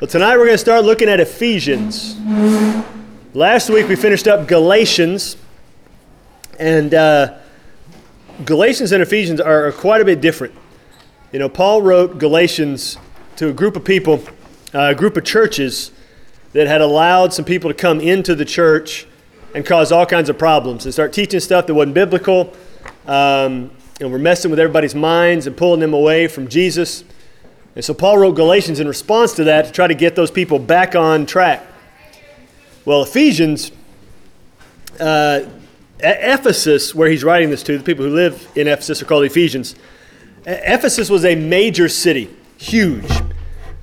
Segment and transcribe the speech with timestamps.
[0.00, 2.16] Well, tonight we're going to start looking at Ephesians.
[3.34, 5.36] Last week we finished up Galatians,
[6.58, 7.36] and uh,
[8.46, 10.54] Galatians and Ephesians are quite a bit different.
[11.32, 12.96] You know, Paul wrote Galatians
[13.36, 14.24] to a group of people,
[14.72, 15.92] uh, a group of churches
[16.54, 19.06] that had allowed some people to come into the church
[19.54, 22.54] and cause all kinds of problems and start teaching stuff that wasn't biblical.
[23.06, 23.70] Um,
[24.00, 27.04] and we're messing with everybody's minds and pulling them away from Jesus.
[27.76, 30.58] And so Paul wrote Galatians in response to that to try to get those people
[30.58, 31.64] back on track.
[32.84, 33.70] Well, Ephesians,
[34.98, 35.42] uh,
[36.00, 39.76] Ephesus, where he's writing this to, the people who live in Ephesus are called Ephesians.
[40.46, 43.10] Ephesus was a major city, huge.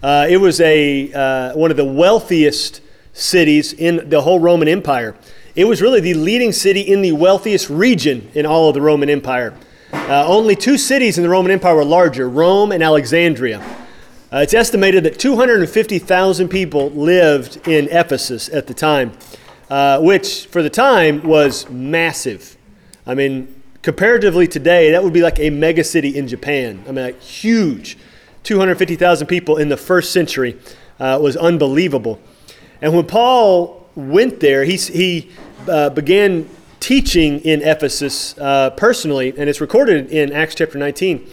[0.02, 2.82] Uh, it was a, uh, one of the wealthiest
[3.14, 5.16] cities in the whole Roman Empire.
[5.56, 9.10] It was really the leading city in the wealthiest region in all of the Roman
[9.10, 9.56] Empire.
[10.08, 13.60] Uh, only two cities in the Roman Empire were larger Rome and Alexandria.
[14.32, 19.12] Uh, it's estimated that 250,000 people lived in Ephesus at the time,
[19.70, 22.56] uh, which for the time was massive.
[23.06, 26.86] I mean, comparatively today, that would be like a mega city in Japan.
[26.88, 27.98] I mean, like huge.
[28.44, 30.58] 250,000 people in the first century
[31.02, 32.22] uh, was unbelievable.
[32.82, 35.32] And when Paul went there, he, he
[35.68, 36.50] uh, began
[36.88, 41.30] teaching in Ephesus uh, personally, and it's recorded in Acts chapter 19.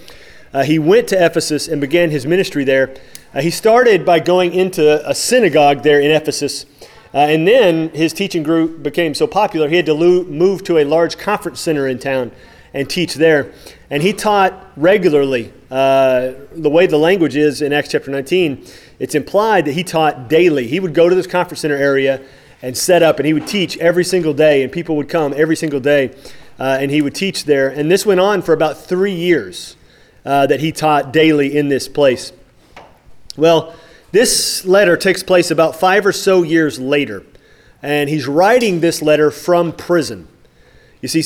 [0.53, 2.93] Uh, he went to Ephesus and began his ministry there.
[3.33, 6.67] Uh, he started by going into a synagogue there in Ephesus,
[7.15, 10.79] uh, and then his teaching group became so popular he had to lo- move to
[10.79, 12.33] a large conference center in town
[12.73, 13.53] and teach there.
[13.91, 15.53] And he taught regularly.
[15.71, 18.67] Uh, the way the language is in Acts chapter 19,
[18.99, 20.67] it's implied that he taught daily.
[20.67, 22.21] He would go to this conference center area
[22.65, 25.55] and set up, and he would teach every single day, and people would come every
[25.55, 26.17] single day,
[26.59, 27.69] uh, and he would teach there.
[27.69, 29.77] And this went on for about three years
[30.25, 32.33] uh, that he taught daily in this place.
[33.37, 33.75] Well,
[34.13, 37.27] this letter takes place about five or so years later,
[37.83, 40.27] and he's writing this letter from prison.
[41.03, 41.23] You see,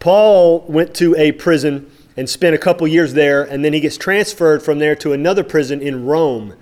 [0.00, 3.96] Paul went to a prison and spent a couple years there, and then he gets
[3.96, 6.56] transferred from there to another prison in Rome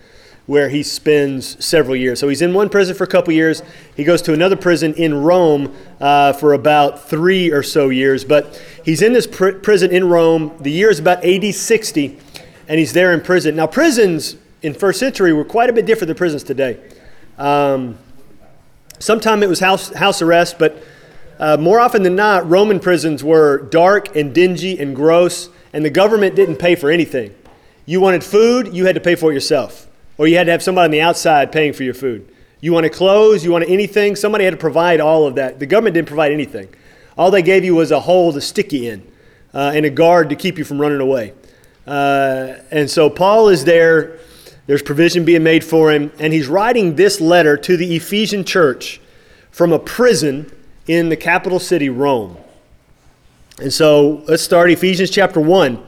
[0.50, 2.18] where he spends several years.
[2.18, 3.62] So he's in one prison for a couple years.
[3.94, 8.24] He goes to another prison in Rome uh, for about three or so years.
[8.24, 10.56] But he's in this pr- prison in Rome.
[10.58, 12.18] The year is about AD 60,
[12.66, 13.54] and he's there in prison.
[13.54, 16.80] Now, prisons in first century were quite a bit different than prisons today.
[17.38, 17.96] Um,
[18.98, 20.82] Sometimes it was house, house arrest, but
[21.38, 25.90] uh, more often than not, Roman prisons were dark and dingy and gross, and the
[25.90, 27.32] government didn't pay for anything.
[27.86, 29.86] You wanted food, you had to pay for it yourself
[30.20, 32.30] or you had to have somebody on the outside paying for your food.
[32.60, 35.58] You wanted clothes, you wanted anything, somebody had to provide all of that.
[35.58, 36.68] The government didn't provide anything.
[37.16, 39.12] All they gave you was a hole to stick you in
[39.54, 41.32] uh, and a guard to keep you from running away.
[41.86, 44.18] Uh, and so Paul is there.
[44.66, 49.00] There's provision being made for him, and he's writing this letter to the Ephesian church
[49.50, 50.52] from a prison
[50.86, 52.36] in the capital city, Rome.
[53.58, 55.82] And so let's start Ephesians chapter 1,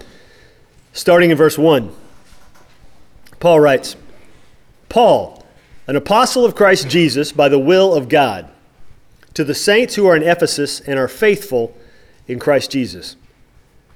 [0.95, 1.95] starting in verse 1.
[3.39, 3.97] Paul writes,
[4.93, 5.43] Paul,
[5.87, 8.51] an apostle of Christ Jesus by the will of God,
[9.33, 11.75] to the saints who are in Ephesus and are faithful
[12.29, 13.17] in Christ Jesus.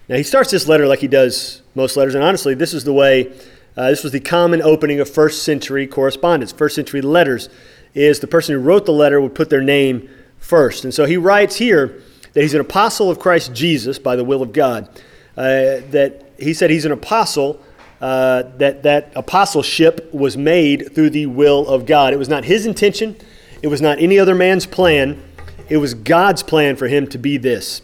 [0.08, 2.94] Now, he starts this letter like he does most letters, and honestly, this is the
[2.94, 3.30] way,
[3.76, 6.50] uh, this was the common opening of first century correspondence.
[6.50, 7.50] First century letters
[7.92, 10.08] is the person who wrote the letter would put their name
[10.38, 10.82] first.
[10.82, 12.00] And so he writes here
[12.32, 14.88] that he's an apostle of Christ Jesus by the will of God.
[15.36, 17.62] Uh, that he said he's an apostle
[18.00, 22.12] uh, that that apostleship was made through the will of God.
[22.12, 23.16] It was not his intention,
[23.62, 25.22] it was not any other man's plan,
[25.68, 27.82] it was God's plan for him to be this.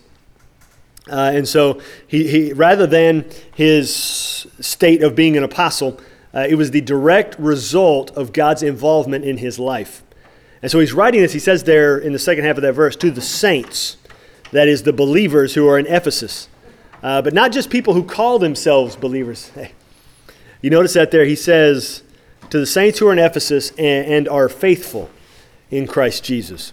[1.11, 3.93] Uh, and so, he, he, rather than his
[4.61, 6.01] state of being an apostle,
[6.33, 10.03] uh, it was the direct result of God's involvement in his life.
[10.63, 12.95] And so he's writing this, he says there in the second half of that verse,
[12.97, 13.97] to the saints,
[14.53, 16.49] that is, the believers who are in Ephesus.
[17.03, 19.51] Uh, but not just people who call themselves believers.
[19.63, 19.73] Hey,
[20.63, 22.03] you notice that there he says,
[22.51, 25.11] to the saints who are in Ephesus and, and are faithful
[25.71, 26.73] in Christ Jesus.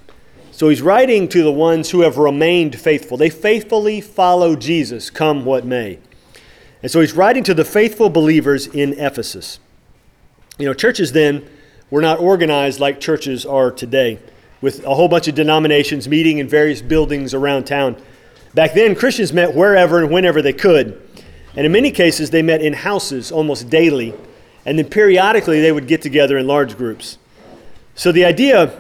[0.51, 3.17] So he's writing to the ones who have remained faithful.
[3.17, 5.99] They faithfully follow Jesus, come what may.
[6.83, 9.59] And so he's writing to the faithful believers in Ephesus.
[10.57, 11.49] You know, churches then
[11.89, 14.19] were not organized like churches are today,
[14.59, 17.95] with a whole bunch of denominations meeting in various buildings around town.
[18.53, 21.01] Back then, Christians met wherever and whenever they could.
[21.55, 24.13] And in many cases, they met in houses almost daily,
[24.65, 27.17] and then periodically they would get together in large groups.
[27.95, 28.71] So the idea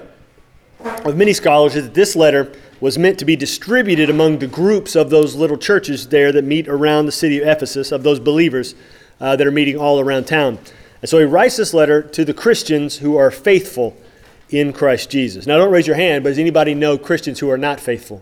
[1.03, 4.95] of many scholars is that this letter was meant to be distributed among the groups
[4.95, 8.75] of those little churches there that meet around the city of Ephesus, of those believers
[9.19, 10.57] uh, that are meeting all around town.
[11.01, 13.97] And so he writes this letter to the Christians who are faithful
[14.49, 15.45] in Christ Jesus.
[15.45, 18.21] Now, don't raise your hand, but does anybody know Christians who are not faithful?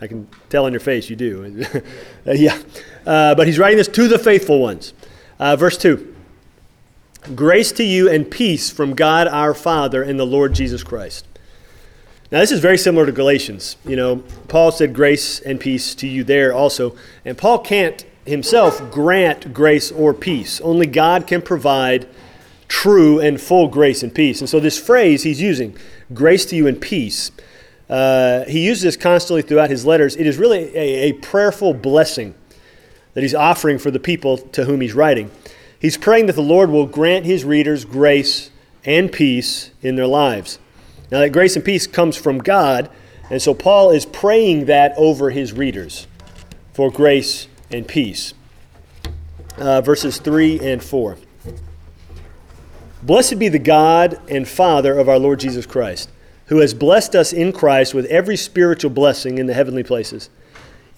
[0.00, 1.64] I can tell on your face you do.
[2.26, 2.58] uh, yeah.
[3.06, 4.94] Uh, but he's writing this to the faithful ones.
[5.38, 6.14] Uh, verse 2
[7.34, 11.26] Grace to you and peace from God our Father and the Lord Jesus Christ.
[12.32, 13.76] Now, this is very similar to Galatians.
[13.84, 16.94] You know, Paul said grace and peace to you there also.
[17.24, 20.60] And Paul can't himself grant grace or peace.
[20.60, 22.08] Only God can provide
[22.68, 24.40] true and full grace and peace.
[24.40, 25.76] And so, this phrase he's using,
[26.14, 27.32] grace to you and peace,
[27.90, 30.14] uh, he uses this constantly throughout his letters.
[30.14, 32.34] It is really a, a prayerful blessing
[33.14, 35.30] that he's offering for the people to whom he's writing.
[35.78, 38.50] He's praying that the Lord will grant his readers grace
[38.84, 40.60] and peace in their lives.
[41.10, 42.88] Now, that grace and peace comes from God,
[43.28, 46.06] and so Paul is praying that over his readers
[46.72, 48.34] for grace and peace.
[49.58, 51.18] Uh, verses 3 and 4.
[53.02, 56.08] Blessed be the God and Father of our Lord Jesus Christ,
[56.50, 60.30] who has blessed us in Christ with every spiritual blessing in the heavenly places,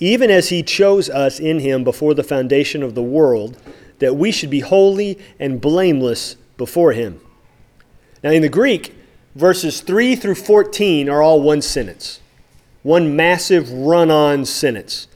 [0.00, 3.58] even as he chose us in him before the foundation of the world,
[3.98, 7.20] that we should be holy and blameless before him.
[8.24, 8.94] Now, in the Greek,
[9.34, 12.20] verses 3 through 14 are all one sentence,
[12.82, 15.06] one massive run on sentence.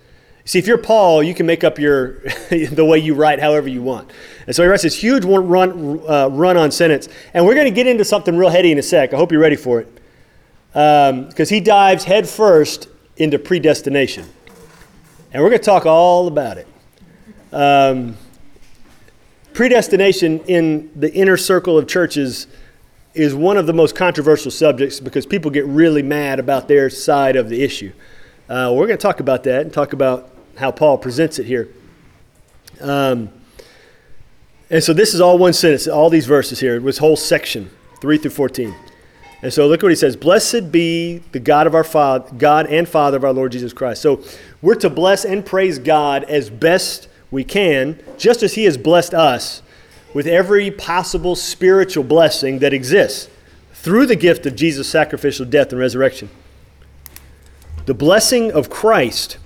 [0.44, 3.80] See, if you're Paul, you can make up your the way you write however you
[3.80, 4.10] want.
[4.46, 7.08] And so he writes this huge run, uh, run on sentence.
[7.32, 9.14] And we're going to get into something real heady in a sec.
[9.14, 9.96] I hope you're ready for it.
[10.76, 14.26] Because um, he dives headfirst into predestination.
[15.32, 16.68] And we're going to talk all about it.
[17.50, 18.18] Um,
[19.54, 22.46] predestination in the inner circle of churches
[23.14, 27.36] is one of the most controversial subjects because people get really mad about their side
[27.36, 27.90] of the issue.
[28.46, 31.70] Uh, we're going to talk about that and talk about how Paul presents it here.
[32.82, 33.30] Um,
[34.68, 37.70] and so this is all one sentence, all these verses here, this whole section,
[38.02, 38.74] 3 through 14.
[39.42, 42.88] And so look what he says Blessed be the God of our Father, God and
[42.88, 44.02] Father of our Lord Jesus Christ.
[44.02, 44.22] So
[44.62, 49.14] we're to bless and praise God as best we can, just as he has blessed
[49.14, 49.62] us
[50.14, 53.28] with every possible spiritual blessing that exists
[53.74, 56.30] through the gift of Jesus' sacrificial death and resurrection.
[57.84, 59.38] The blessing of Christ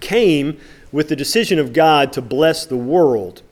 [0.00, 0.58] came
[0.92, 3.42] with the decision of God to bless the world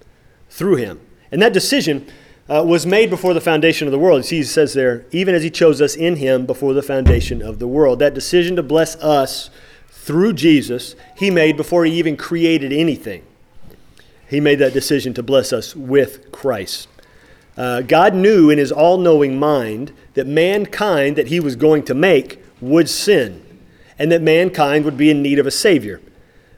[0.51, 1.01] through him.
[1.31, 2.07] And that decision
[2.49, 4.25] uh, was made before the foundation of the world.
[4.25, 7.59] See, he says there, even as he chose us in him before the foundation of
[7.59, 7.99] the world.
[7.99, 9.51] That decision to bless us
[9.91, 13.25] through Jesus, he made before he even created anything.
[14.29, 16.89] He made that decision to bless us with Christ.
[17.57, 21.95] Uh, God knew in his all knowing mind that mankind that he was going to
[21.95, 23.43] make would sin
[23.99, 26.01] and that mankind would be in need of a Savior.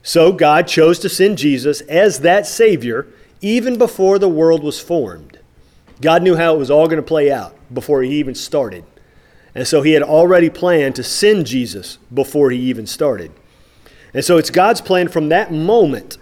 [0.02, 3.06] So God chose to send Jesus as that Savior
[3.40, 5.35] even before the world was formed.
[6.00, 8.84] God knew how it was all going to play out before he even started.
[9.54, 13.32] And so he had already planned to send Jesus before he even started.
[14.12, 16.18] And so it's God's plan from that moment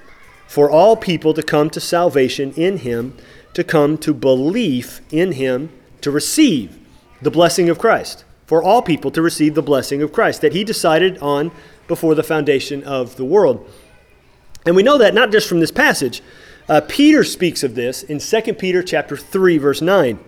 [0.46, 3.16] for all people to come to salvation in him,
[3.54, 6.78] to come to belief in him, to receive
[7.22, 8.24] the blessing of Christ.
[8.46, 11.50] For all people to receive the blessing of Christ that he decided on
[11.88, 13.68] before the foundation of the world.
[14.66, 16.22] And we know that not just from this passage.
[16.68, 20.18] Uh, Peter speaks of this in 2 Peter chapter 3 verse 9.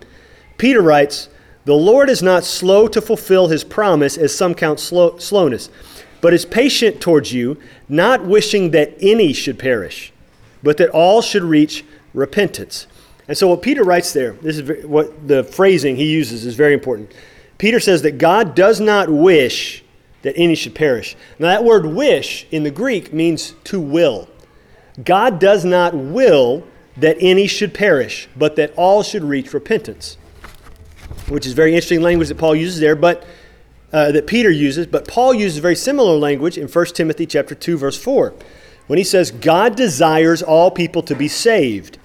[0.59, 1.29] Peter writes,
[1.65, 5.71] "The Lord is not slow to fulfill his promise as some count slow, slowness,
[6.21, 7.57] but is patient towards you,
[7.89, 10.13] not wishing that any should perish,
[10.63, 12.87] but that all should reach repentance.
[13.29, 16.75] And so, what Peter writes there, this is what the phrasing he uses is very
[16.75, 17.13] important.
[17.59, 19.83] Peter says that God does not wish
[20.23, 21.17] that any should perish.
[21.39, 24.29] Now, that word wish in the Greek means to will.
[25.03, 26.65] God does not will
[26.97, 30.17] that any should perish, but that all should reach repentance,
[31.29, 33.27] which is very interesting language that Paul uses there, but
[33.93, 34.87] uh, that Peter uses.
[34.87, 38.35] But Paul uses very similar language in 1 Timothy chapter 2, verse 4
[38.87, 41.99] when he says God desires all people to be saved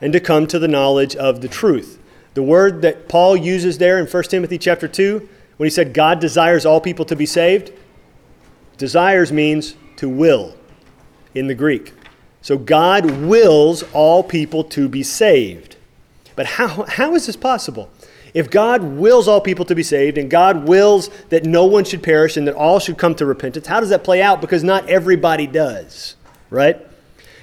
[0.00, 1.98] and to come to the knowledge of the truth.
[2.34, 6.18] The word that Paul uses there in 1 Timothy chapter 2, when he said God
[6.20, 7.72] desires all people to be saved,
[8.76, 10.56] desires means to will
[11.34, 11.92] in the Greek.
[12.44, 15.76] So God wills all people to be saved.
[16.36, 17.90] But how, how is this possible?
[18.34, 22.02] If God wills all people to be saved and God wills that no one should
[22.02, 24.42] perish and that all should come to repentance, how does that play out?
[24.42, 26.16] Because not everybody does
[26.54, 26.80] right?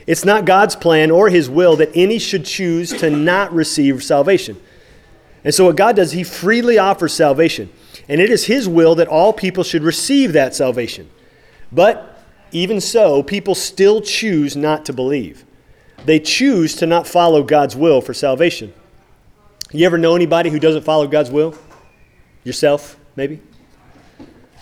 [0.08, 4.60] It's not God's plan or his will that any should choose to not receive salvation.
[5.44, 7.70] And so, what God does, he freely offers salvation.
[8.08, 11.10] And it is his will that all people should receive that salvation.
[11.72, 12.11] But
[12.52, 15.46] even so, people still choose not to believe.
[16.06, 18.74] they choose to not follow God's will for salvation.
[19.72, 21.56] You ever know anybody who doesn't follow God's will?
[22.44, 23.40] Yourself, maybe?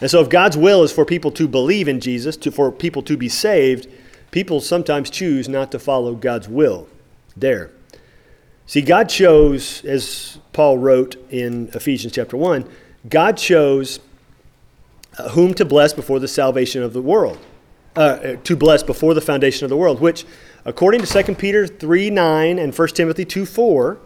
[0.01, 3.01] And so, if God's will is for people to believe in Jesus, to, for people
[3.03, 3.87] to be saved,
[4.31, 6.87] people sometimes choose not to follow God's will.
[7.35, 7.71] There.
[8.65, 12.69] See, God chose, as Paul wrote in Ephesians chapter 1,
[13.09, 13.99] God chose
[15.17, 17.39] uh, whom to bless before the salvation of the world,
[17.99, 20.25] uh, to bless before the foundation of the world, which,
[20.63, 23.99] according to 2 Peter 3 9 and 1 Timothy 2 4,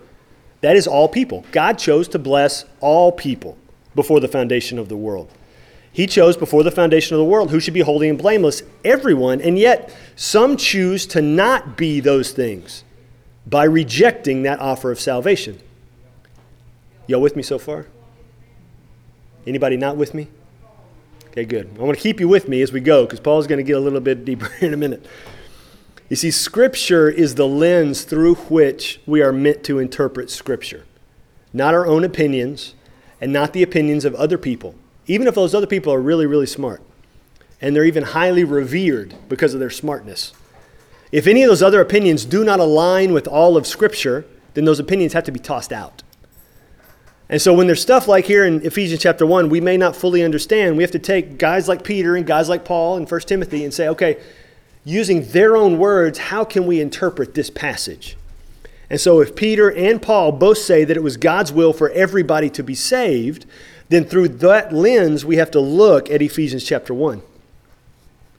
[0.61, 1.45] that is all people.
[1.51, 3.55] God chose to bless all people
[3.93, 5.29] before the foundation of the world.
[5.91, 9.39] He chose before the foundation of the world who should be holy and blameless, everyone,
[9.39, 12.83] and yet some choose to not be those things
[13.45, 15.59] by rejecting that offer of salvation.
[17.05, 17.85] Y'all with me so far?
[19.45, 20.29] Anybody not with me?
[21.33, 21.67] Okay, good.
[21.79, 23.75] I want to keep you with me as we go because Paul's going to get
[23.75, 25.03] a little bit deeper in a minute.
[26.07, 30.85] You see, Scripture is the lens through which we are meant to interpret Scripture,
[31.51, 32.75] not our own opinions
[33.19, 34.75] and not the opinions of other people,
[35.07, 36.83] even if those other people are really, really smart
[37.59, 40.33] and they're even highly revered because of their smartness.
[41.11, 44.23] If any of those other opinions do not align with all of Scripture,
[44.53, 46.03] then those opinions have to be tossed out.
[47.33, 50.21] And so when there's stuff like here in Ephesians chapter 1, we may not fully
[50.21, 50.77] understand.
[50.77, 53.73] We have to take guys like Peter and guys like Paul and 1 Timothy and
[53.73, 54.21] say, okay,
[54.85, 58.17] using their own words, how can we interpret this passage?
[58.87, 62.51] And so if Peter and Paul both say that it was God's will for everybody
[62.51, 63.47] to be saved,
[63.89, 67.23] then through that lens, we have to look at Ephesians chapter 1.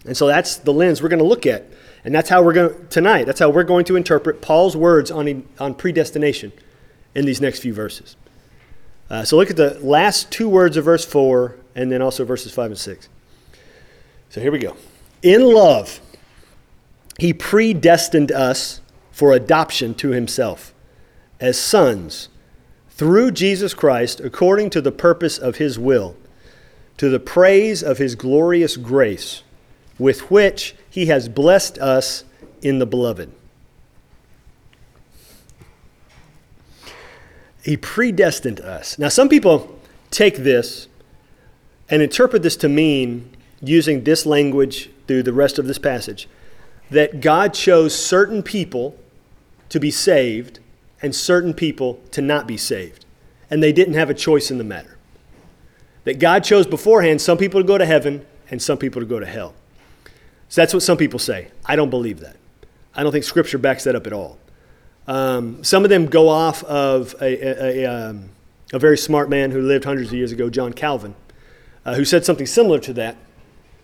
[0.04, 1.64] And so that's the lens we're going to look at.
[2.04, 3.24] And that's how we're going to, tonight.
[3.24, 6.52] That's how we're going to interpret Paul's words on, on predestination
[7.12, 8.14] in these next few verses.
[9.10, 12.52] Uh, so look at the last two words of verse 4 and then also verses
[12.52, 13.08] 5 and 6.
[14.30, 14.76] So here we go.
[15.22, 16.00] In love,
[17.18, 18.80] he predestined us
[19.12, 20.74] for adoption to himself
[21.40, 22.28] as sons
[22.90, 26.16] through Jesus Christ according to the purpose of his will,
[26.96, 29.42] to the praise of his glorious grace
[29.98, 32.24] with which he has blessed us
[32.62, 33.32] in the beloved.
[37.64, 38.98] He predestined us.
[38.98, 39.78] Now, some people
[40.10, 40.86] take this
[41.88, 46.28] and interpret this to mean, using this language through the rest of this passage,
[46.90, 48.98] that God chose certain people
[49.70, 50.60] to be saved
[51.00, 53.06] and certain people to not be saved.
[53.50, 54.98] And they didn't have a choice in the matter.
[56.04, 59.20] That God chose beforehand some people to go to heaven and some people to go
[59.20, 59.54] to hell.
[60.50, 61.48] So that's what some people say.
[61.64, 62.36] I don't believe that.
[62.94, 64.38] I don't think Scripture backs that up at all.
[65.06, 68.30] Um, some of them go off of a, a, a, um,
[68.72, 71.14] a, very smart man who lived hundreds of years ago, John Calvin,
[71.84, 73.16] uh, who said something similar to that.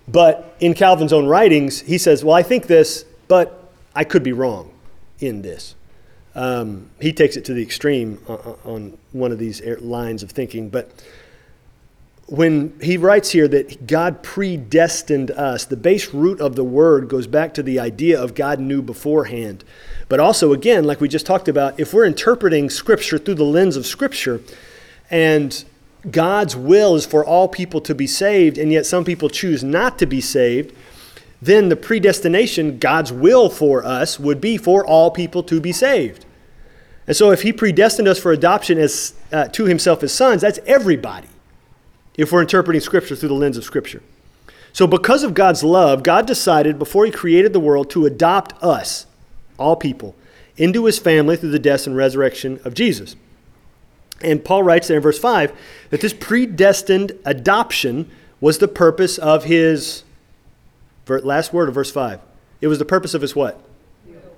[0.09, 4.33] But in Calvin's own writings, he says, Well, I think this, but I could be
[4.33, 4.73] wrong
[5.19, 5.75] in this.
[6.35, 10.71] Um, he takes it to the extreme on, on one of these lines of thinking.
[10.71, 10.91] But
[12.31, 17.27] when he writes here that God predestined us, the base root of the word goes
[17.27, 19.65] back to the idea of God knew beforehand.
[20.09, 23.77] But also, again, like we just talked about, if we're interpreting Scripture through the lens
[23.77, 24.41] of Scripture,
[25.11, 25.65] and
[26.09, 29.99] God's will is for all people to be saved, and yet some people choose not
[29.99, 30.73] to be saved,
[31.43, 36.25] then the predestination, God's will for us, would be for all people to be saved.
[37.09, 40.61] And so, if He predestined us for adoption as uh, to Himself as sons, that's
[40.65, 41.27] everybody
[42.21, 44.03] if we're interpreting Scripture through the lens of Scripture.
[44.73, 49.07] So, because of God's love, God decided before He created the world to adopt us,
[49.59, 50.15] all people,
[50.57, 53.17] into His family through the death and resurrection of Jesus.
[54.23, 55.53] And Paul writes there in verse 5
[55.89, 58.11] that this predestined adoption
[58.41, 60.05] was the purpose of His,
[61.09, 62.21] last word of verse 5.
[62.61, 63.61] It was the purpose of His what?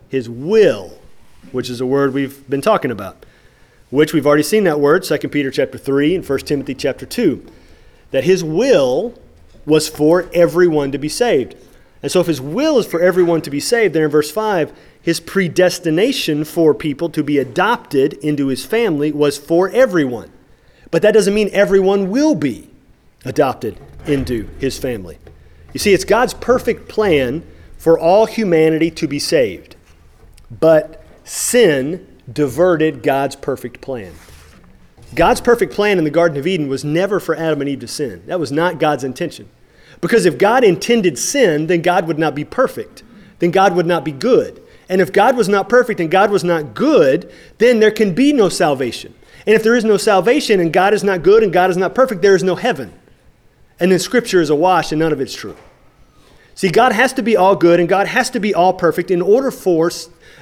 [0.08, 0.98] His will,
[1.50, 3.26] which is a word we've been talking about,
[3.90, 7.44] which we've already seen that word, 2 Peter chapter 3 and 1 Timothy chapter 2
[8.12, 9.14] that his will
[9.66, 11.56] was for everyone to be saved.
[12.02, 14.72] And so, if his will is for everyone to be saved, then in verse 5,
[15.00, 20.30] his predestination for people to be adopted into his family was for everyone.
[20.90, 22.70] But that doesn't mean everyone will be
[23.24, 25.18] adopted into his family.
[25.72, 27.44] You see, it's God's perfect plan
[27.78, 29.76] for all humanity to be saved.
[30.50, 34.12] But sin diverted God's perfect plan.
[35.14, 37.88] God's perfect plan in the Garden of Eden was never for Adam and Eve to
[37.88, 38.22] sin.
[38.26, 39.48] That was not God's intention.
[40.00, 43.02] Because if God intended sin, then God would not be perfect.
[43.38, 44.62] Then God would not be good.
[44.88, 48.32] And if God was not perfect and God was not good, then there can be
[48.32, 49.14] no salvation.
[49.46, 51.94] And if there is no salvation and God is not good and God is not
[51.94, 52.92] perfect, there is no heaven.
[53.80, 55.56] And then Scripture is awash wash and none of it's true.
[56.54, 59.22] See, God has to be all good and God has to be all perfect in
[59.22, 59.90] order for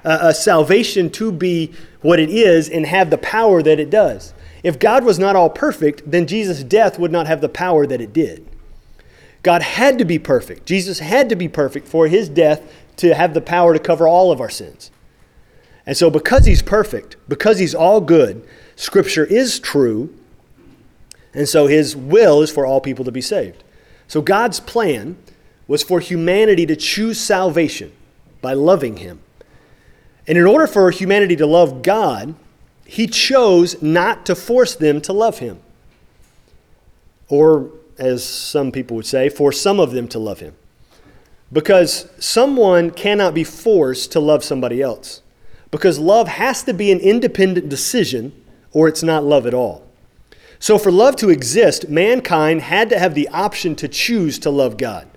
[0.05, 4.35] uh, uh, salvation to be what it is and have the power that it does.
[4.63, 8.01] If God was not all perfect, then Jesus' death would not have the power that
[8.01, 8.47] it did.
[9.43, 10.67] God had to be perfect.
[10.67, 12.63] Jesus had to be perfect for his death
[12.97, 14.91] to have the power to cover all of our sins.
[15.87, 20.15] And so, because he's perfect, because he's all good, Scripture is true,
[21.33, 23.65] and so his will is for all people to be saved.
[24.07, 25.17] So, God's plan
[25.67, 27.93] was for humanity to choose salvation
[28.43, 29.21] by loving him.
[30.27, 32.35] And in order for humanity to love God,
[32.91, 35.61] he chose not to force them to love him.
[37.29, 40.57] Or, as some people would say, for some of them to love him.
[41.53, 45.23] Because someone cannot be forced to love somebody else.
[45.71, 48.33] Because love has to be an independent decision,
[48.73, 49.87] or it's not love at all.
[50.59, 54.77] So, for love to exist, mankind had to have the option to choose to love
[54.77, 55.09] God.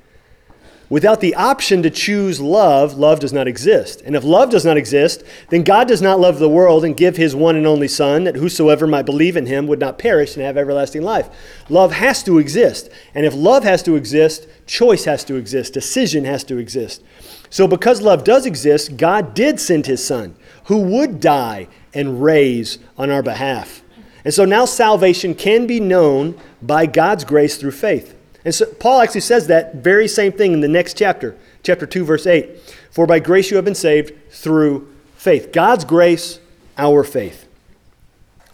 [0.90, 4.02] Without the option to choose love, love does not exist.
[4.06, 7.18] And if love does not exist, then God does not love the world and give
[7.18, 10.46] his one and only Son, that whosoever might believe in him would not perish and
[10.46, 11.30] have everlasting life.
[11.70, 12.90] Love has to exist.
[13.16, 17.02] And if love has to exist, choice has to exist, decision has to exist.
[17.50, 20.36] So, because love does exist, God did send his Son,
[20.66, 23.84] who would die and raise on our behalf.
[24.26, 28.16] And so now salvation can be known by God's grace through faith.
[28.46, 32.04] And so Paul actually says that very same thing in the next chapter, chapter 2,
[32.04, 32.60] verse 8.
[32.92, 35.52] For by grace you have been saved through faith.
[35.54, 36.40] God's grace,
[36.78, 37.48] our faith.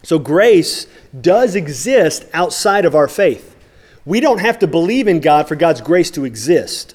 [0.02, 0.86] So grace
[1.18, 3.56] does exist outside of our faith.
[4.04, 6.94] We don't have to believe in God for God's grace to exist.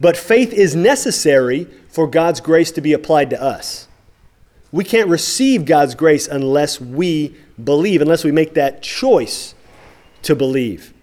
[0.00, 3.86] But faith is necessary for God's grace to be applied to us.
[4.72, 9.54] We can't receive God's grace unless we believe, unless we make that choice
[10.22, 10.93] to believe.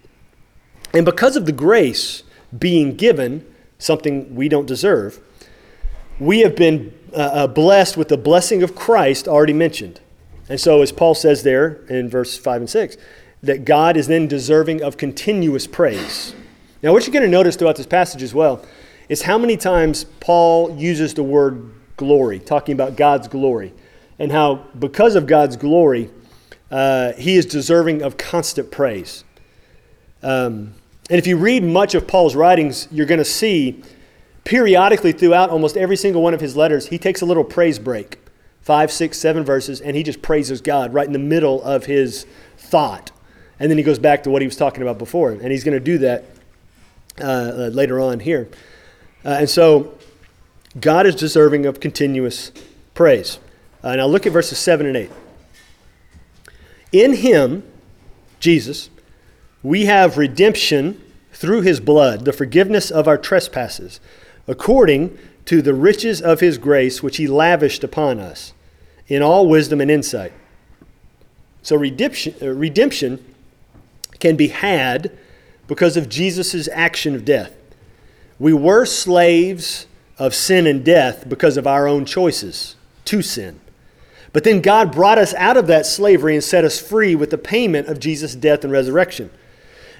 [0.92, 2.22] And because of the grace
[2.56, 3.46] being given,
[3.78, 5.20] something we don't deserve,
[6.18, 10.00] we have been uh, uh, blessed with the blessing of Christ already mentioned.
[10.48, 12.96] And so, as Paul says there in verse 5 and 6,
[13.42, 16.34] that God is then deserving of continuous praise.
[16.82, 18.64] Now, what you're going to notice throughout this passage as well
[19.08, 23.72] is how many times Paul uses the word glory, talking about God's glory,
[24.18, 26.10] and how because of God's glory,
[26.70, 29.24] uh, he is deserving of constant praise.
[30.22, 30.74] Um,
[31.12, 33.82] and if you read much of Paul's writings, you're going to see
[34.44, 38.18] periodically throughout almost every single one of his letters, he takes a little praise break
[38.62, 42.24] five, six, seven verses, and he just praises God right in the middle of his
[42.56, 43.10] thought.
[43.60, 45.32] And then he goes back to what he was talking about before.
[45.32, 46.24] And he's going to do that
[47.20, 48.48] uh, uh, later on here.
[49.22, 49.98] Uh, and so
[50.80, 52.52] God is deserving of continuous
[52.94, 53.38] praise.
[53.82, 55.10] Uh, now look at verses 7 and 8.
[56.90, 57.70] In him,
[58.40, 58.88] Jesus,
[59.62, 61.00] we have redemption
[61.32, 64.00] through his blood, the forgiveness of our trespasses,
[64.46, 68.52] according to the riches of his grace which he lavished upon us
[69.08, 70.32] in all wisdom and insight.
[71.62, 73.24] So redemption, uh, redemption
[74.18, 75.16] can be had
[75.66, 77.52] because of Jesus' action of death.
[78.38, 79.86] We were slaves
[80.18, 83.60] of sin and death because of our own choices to sin.
[84.32, 87.38] But then God brought us out of that slavery and set us free with the
[87.38, 89.30] payment of Jesus' death and resurrection.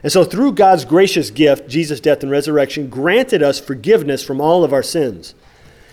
[0.03, 4.65] And so, through God's gracious gift, Jesus' death and resurrection, granted us forgiveness from all
[4.65, 5.35] of our sins.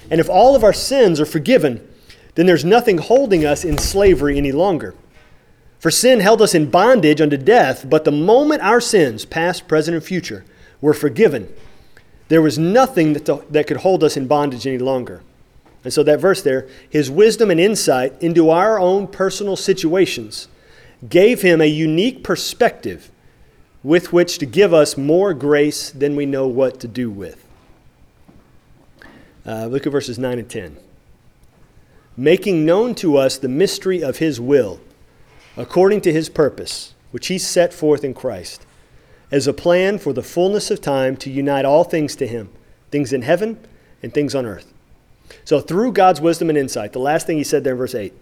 [0.09, 1.87] And if all of our sins are forgiven,
[2.33, 4.95] then there's nothing holding us in slavery any longer.
[5.79, 9.95] For sin held us in bondage unto death, but the moment our sins, past, present,
[9.95, 10.43] and future,
[10.81, 11.53] were forgiven,
[12.29, 15.21] there was nothing that, to, that could hold us in bondage any longer.
[15.83, 20.47] And so, that verse there, his wisdom and insight into our own personal situations
[21.07, 23.11] gave him a unique perspective
[23.83, 27.45] with which to give us more grace than we know what to do with.
[29.45, 30.77] Uh, look at verses 9 and 10.
[32.17, 34.81] Making known to us the mystery of his will,
[35.55, 38.65] according to his purpose, which he set forth in Christ,
[39.31, 42.49] as a plan for the fullness of time to unite all things to him,
[42.91, 43.59] things in heaven
[44.03, 44.73] and things on earth.
[45.45, 48.13] So, through God's wisdom and insight, the last thing he said there in verse 8,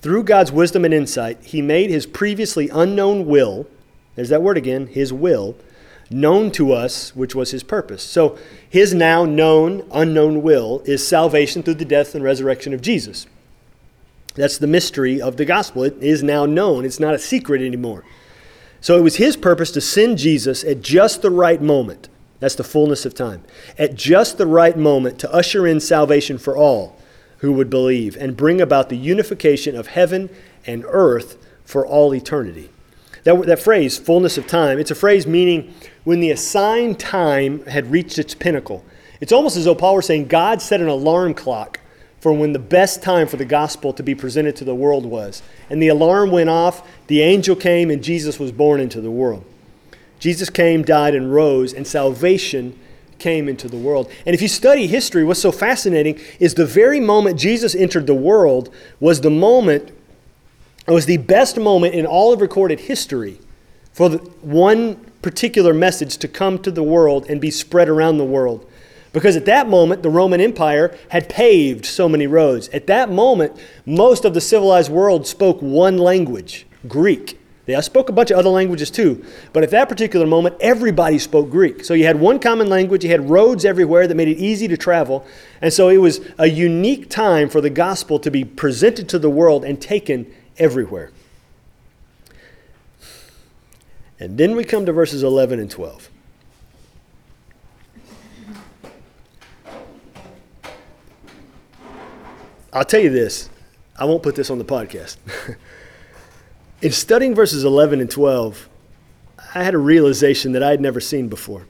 [0.00, 3.66] through God's wisdom and insight, he made his previously unknown will
[4.14, 5.56] there's that word again, his will,
[6.10, 8.02] known to us, which was his purpose.
[8.02, 13.26] So his now known, unknown will is salvation through the death and resurrection of Jesus.
[14.34, 15.84] That's the mystery of the gospel.
[15.84, 18.04] It is now known, it's not a secret anymore.
[18.80, 22.08] So it was his purpose to send Jesus at just the right moment.
[22.40, 23.42] That's the fullness of time.
[23.78, 27.00] At just the right moment to usher in salvation for all
[27.38, 30.28] who would believe and bring about the unification of heaven
[30.66, 32.70] and earth for all eternity.
[33.24, 37.90] That, that phrase, fullness of time, it's a phrase meaning when the assigned time had
[37.90, 38.84] reached its pinnacle.
[39.20, 41.80] It's almost as though Paul were saying God set an alarm clock
[42.20, 45.42] for when the best time for the gospel to be presented to the world was.
[45.68, 49.44] And the alarm went off, the angel came, and Jesus was born into the world.
[50.18, 52.78] Jesus came, died, and rose, and salvation
[53.18, 54.10] came into the world.
[54.24, 58.14] And if you study history, what's so fascinating is the very moment Jesus entered the
[58.14, 59.90] world was the moment,
[60.86, 63.38] it was the best moment in all of recorded history
[63.92, 64.10] for
[64.42, 68.68] one particular message to come to the world and be spread around the world.
[69.12, 72.68] Because at that moment, the Roman Empire had paved so many roads.
[72.70, 77.38] At that moment, most of the civilized world spoke one language Greek.
[77.66, 81.48] They spoke a bunch of other languages too, but at that particular moment, everybody spoke
[81.48, 81.82] Greek.
[81.82, 84.76] So you had one common language, you had roads everywhere that made it easy to
[84.76, 85.24] travel,
[85.62, 89.30] and so it was a unique time for the gospel to be presented to the
[89.30, 90.26] world and taken
[90.58, 91.10] everywhere.
[94.20, 96.10] And then we come to verses 11 and 12.
[102.72, 103.50] I'll tell you this,
[103.96, 105.16] I won't put this on the podcast.
[106.82, 108.68] In studying verses 11 and 12,
[109.54, 111.66] I had a realization that I had never seen before.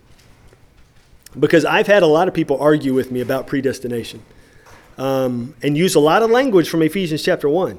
[1.39, 4.23] Because I've had a lot of people argue with me about predestination
[4.97, 7.79] um, and use a lot of language from Ephesians chapter 1.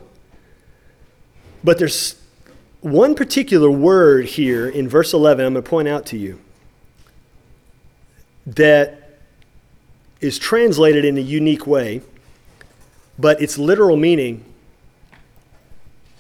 [1.65, 2.21] But there's
[2.82, 6.39] one particular word here in verse 11 I'm going to point out to you
[8.45, 9.17] that
[10.21, 12.04] is translated in a unique way,
[13.17, 14.45] but its literal meaning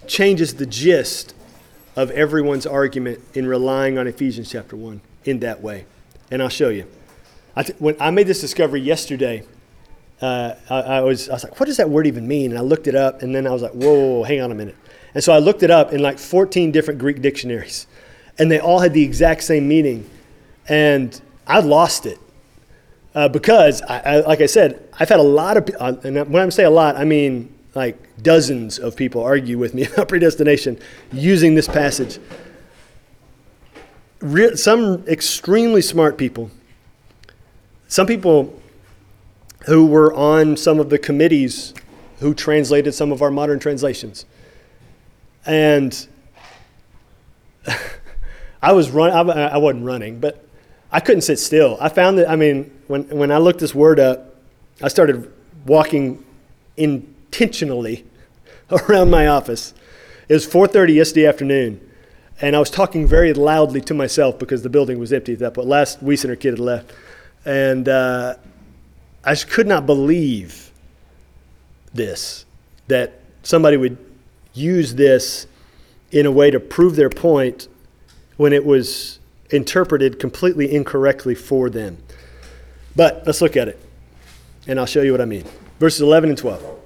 [0.07, 1.35] changes the gist
[1.95, 5.85] of everyone's argument in relying on Ephesians chapter 1 in that way.
[6.31, 6.87] And I'll show you.
[7.55, 9.43] I th- when I made this discovery yesterday,
[10.23, 12.49] uh, I, I, was, I was like, what does that word even mean?
[12.49, 14.75] And I looked it up, and then I was like, whoa, hang on a minute.
[15.15, 17.87] And so I looked it up in like 14 different Greek dictionaries,
[18.37, 20.07] and they all had the exact same meaning.
[20.67, 22.19] And I lost it
[23.15, 26.43] uh, because, I, I, like I said, I've had a lot of, uh, and when
[26.43, 30.79] I say a lot, I mean like dozens of people argue with me about predestination
[31.11, 32.19] using this passage.
[34.19, 36.51] Re- some extremely smart people,
[37.87, 38.61] some people
[39.65, 41.73] who were on some of the committees
[42.19, 44.25] who translated some of our modern translations.
[45.45, 46.07] And
[48.61, 49.11] I was run.
[49.11, 50.45] I, I wasn't running, but
[50.91, 51.77] I couldn't sit still.
[51.79, 52.29] I found that.
[52.29, 54.35] I mean, when when I looked this word up,
[54.81, 55.31] I started
[55.65, 56.23] walking
[56.77, 58.05] intentionally
[58.71, 59.73] around my office.
[60.27, 61.81] It was 4:30 yesterday afternoon,
[62.41, 65.53] and I was talking very loudly to myself because the building was empty at that
[65.53, 65.67] point.
[65.67, 66.91] Last Center kid had left,
[67.45, 68.35] and uh,
[69.23, 70.71] I just could not believe
[71.93, 72.45] this
[72.87, 73.97] that somebody would
[74.55, 75.47] use this
[76.11, 77.67] in a way to prove their point
[78.37, 79.19] when it was
[79.51, 81.97] interpreted completely incorrectly for them.
[82.95, 83.79] But let's look at it,
[84.67, 85.45] and I'll show you what I mean.
[85.79, 86.79] Verses 11 and 12.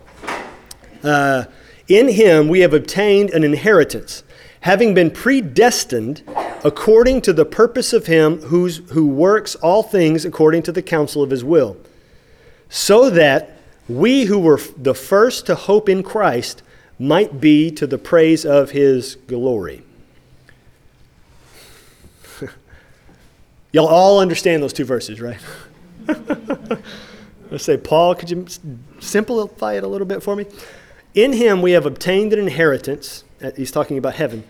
[1.03, 1.43] Uh,
[1.87, 4.23] in him we have obtained an inheritance,
[4.61, 6.23] having been predestined
[6.63, 11.23] according to the purpose of him who's, who works all things according to the counsel
[11.23, 11.77] of his will,
[12.69, 16.61] so that we who were the first to hope in Christ
[16.99, 19.83] might be to the praise of his glory.
[23.71, 25.39] Y'all all understand those two verses, right?
[27.49, 28.45] Let's say, Paul, could you
[28.99, 30.45] simplify it a little bit for me?
[31.15, 33.23] In him we have obtained an inheritance.
[33.41, 34.43] Uh, he's talking about heaven,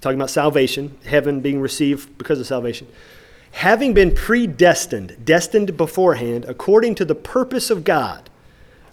[0.00, 2.86] talking about salvation, heaven being received because of salvation.
[3.52, 8.30] Having been predestined, destined beforehand, according to the purpose of God,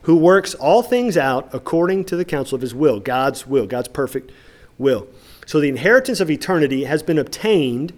[0.03, 3.87] who works all things out according to the counsel of his will, God's will, God's
[3.87, 4.31] perfect
[4.77, 5.07] will.
[5.45, 7.93] So the inheritance of eternity has been obtained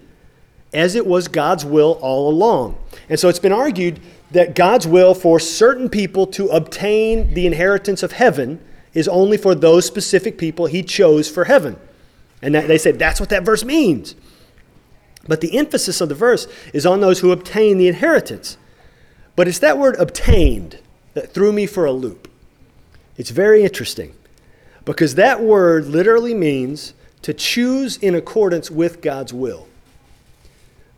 [0.72, 2.78] as it was God's will all along.
[3.08, 8.02] And so it's been argued that God's will for certain people to obtain the inheritance
[8.02, 8.60] of heaven
[8.92, 11.76] is only for those specific people he chose for heaven.
[12.42, 14.14] And that, they said that's what that verse means.
[15.28, 18.58] But the emphasis of the verse is on those who obtain the inheritance.
[19.34, 20.78] But it's that word obtained
[21.16, 22.30] that threw me for a loop.
[23.16, 24.14] It's very interesting
[24.84, 29.66] because that word literally means to choose in accordance with God's will.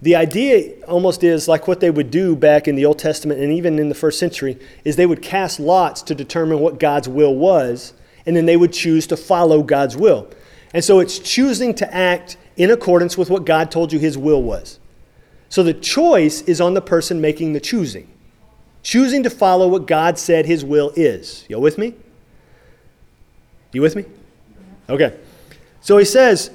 [0.03, 3.53] The idea almost is like what they would do back in the Old Testament and
[3.53, 7.37] even in the first century is they would cast lots to determine what God's will
[7.37, 7.95] was
[8.27, 10.29] and then they would choose to follow God's will.
[10.75, 14.43] And so it's choosing to act in accordance with what God told you his will
[14.43, 14.81] was.
[15.49, 18.09] So the choice is on the person making the choosing.
[18.83, 21.45] Choosing to follow what God said his will is.
[21.49, 21.95] You with me?
[23.73, 24.05] You with me?
[24.89, 25.19] Okay.
[25.81, 26.51] So he says,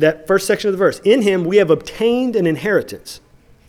[0.00, 1.00] that first section of the verse.
[1.00, 3.20] In him we have obtained an inheritance.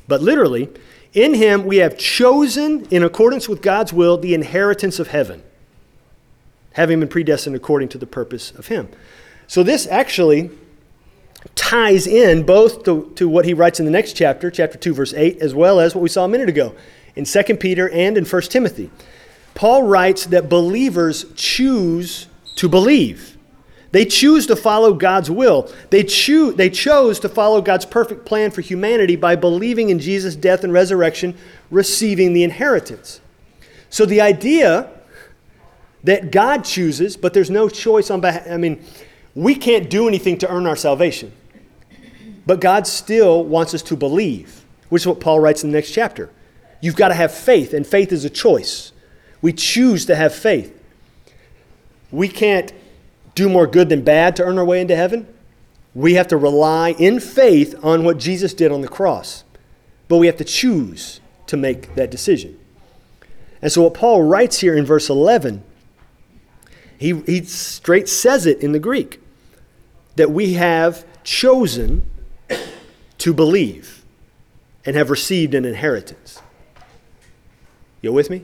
[0.07, 0.69] But literally,
[1.13, 5.43] in him we have chosen, in accordance with God's will, the inheritance of heaven,
[6.73, 8.89] having been predestined according to the purpose of him.
[9.47, 10.49] So this actually
[11.55, 15.13] ties in both to, to what he writes in the next chapter, chapter 2, verse
[15.13, 16.75] 8, as well as what we saw a minute ago
[17.21, 18.89] in 2 Peter and in 1 Timothy.
[19.53, 23.37] Paul writes that believers choose to believe.
[23.91, 25.71] They choose to follow God's will.
[25.89, 30.35] They, choose, they chose to follow God's perfect plan for humanity by believing in Jesus'
[30.35, 31.37] death and resurrection,
[31.69, 33.19] receiving the inheritance.
[33.89, 34.89] So the idea
[36.03, 38.83] that God chooses, but there's no choice on behalf, I mean,
[39.35, 41.33] we can't do anything to earn our salvation.
[42.47, 45.91] But God still wants us to believe, which is what Paul writes in the next
[45.91, 46.31] chapter.
[46.81, 48.91] You've got to have faith, and faith is a choice.
[49.41, 50.77] We choose to have faith.
[52.11, 52.73] We can't
[53.35, 55.27] do more good than bad to earn our way into heaven.
[55.93, 59.43] We have to rely in faith on what Jesus did on the cross.
[60.07, 62.59] But we have to choose to make that decision.
[63.61, 65.63] And so, what Paul writes here in verse 11,
[66.97, 69.21] he, he straight says it in the Greek
[70.15, 72.09] that we have chosen
[73.17, 74.03] to believe
[74.85, 76.41] and have received an inheritance.
[78.01, 78.39] You with me?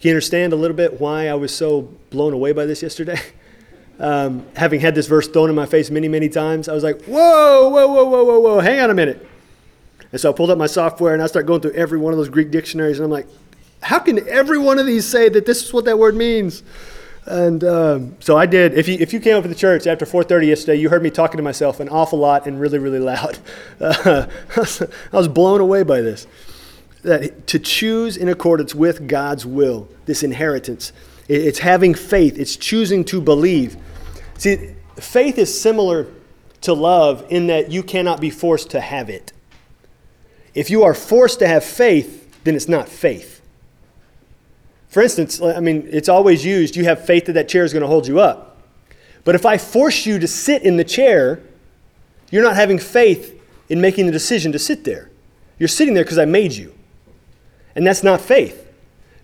[0.00, 3.20] Can you understand a little bit why I was so blown away by this yesterday?
[4.00, 7.04] Um, having had this verse thrown in my face many, many times, I was like,
[7.04, 9.24] whoa, whoa, whoa, whoa, whoa, whoa, hang on a minute.
[10.10, 12.16] And so I pulled up my software and I start going through every one of
[12.16, 13.28] those Greek dictionaries, and I'm like,
[13.80, 16.64] how can every one of these say that this is what that word means?
[17.26, 18.74] And um, so I did.
[18.74, 21.10] If you, if you came up to the church after 4:30 yesterday, you heard me
[21.10, 23.38] talking to myself an awful lot and really, really loud.
[23.78, 24.26] Uh,
[24.56, 26.26] I was blown away by this
[27.02, 30.92] that to choose in accordance with God's will, this inheritance.
[31.28, 33.76] It's having faith, it's choosing to believe.
[34.38, 36.06] See, faith is similar
[36.62, 39.32] to love in that you cannot be forced to have it.
[40.54, 43.40] If you are forced to have faith, then it's not faith.
[44.88, 47.82] For instance, I mean, it's always used you have faith that that chair is going
[47.82, 48.60] to hold you up.
[49.24, 51.40] But if I force you to sit in the chair,
[52.30, 55.10] you're not having faith in making the decision to sit there.
[55.58, 56.74] You're sitting there because I made you.
[57.74, 58.68] And that's not faith.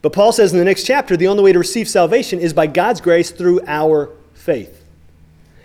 [0.00, 2.66] But Paul says in the next chapter the only way to receive salvation is by
[2.66, 4.84] God's grace through our faith.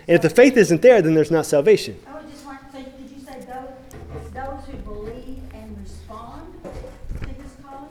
[0.06, 1.98] And if the faith isn't there, then there's not salvation.
[2.06, 6.52] I would just want to say, did you say those, those who believe and respond,
[6.62, 7.88] to it's called?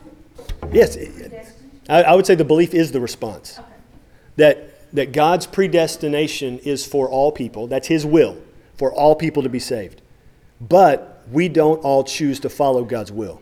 [0.72, 0.98] Yes,
[1.90, 3.58] I, I would say the belief is the response.
[3.58, 3.68] Okay.
[4.36, 8.38] That, that God's predestination is for all people, that's His will,
[8.76, 10.02] for all people to be saved.
[10.62, 13.42] But we don't all choose to follow God's will.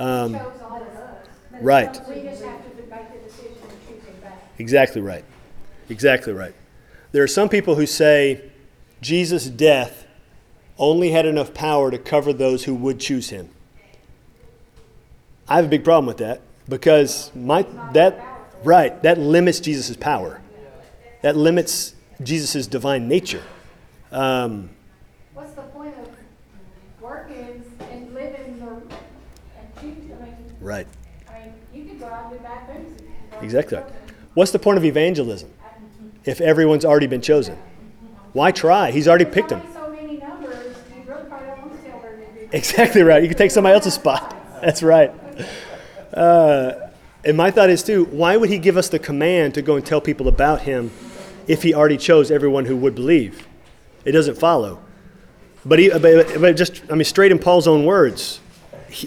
[0.00, 1.26] Um, chose all of us.
[1.60, 2.00] Right.
[2.08, 4.42] We just have to make the decision and choose him back.
[4.58, 5.24] Exactly right.
[5.88, 6.54] Exactly right.
[7.12, 8.50] There are some people who say
[9.00, 10.06] Jesus' death
[10.78, 13.50] only had enough power to cover those who would choose him.
[15.48, 18.24] I have a big problem with that because my that
[18.62, 20.40] right that limits Jesus' power.
[21.22, 23.42] That limits Jesus' divine nature.
[24.12, 24.70] Um,
[25.34, 26.08] What's the point of
[27.00, 28.66] working and living the,
[29.58, 30.86] and choosing, I mean, right.
[31.28, 33.00] I mean, you could go out and bad things.
[33.00, 33.78] if you work Exactly.
[34.34, 35.50] What's the point of evangelism
[36.24, 37.58] if everyone's already been chosen?
[38.32, 38.90] Why try?
[38.90, 39.62] He's already picked them.
[39.72, 42.48] So many numbers, you really probably don't want to tell very.
[42.52, 43.22] Exactly right.
[43.22, 44.36] You can take somebody else's spot.
[44.60, 45.12] That's right.
[46.14, 46.90] Uh,
[47.24, 49.84] and my thought is too, why would he give us the command to go and
[49.84, 50.90] tell people about him
[51.46, 53.46] if he already chose everyone who would believe?
[54.04, 54.80] It doesn't follow.
[55.64, 58.40] But, he, but, but just, I mean, straight in Paul's own words,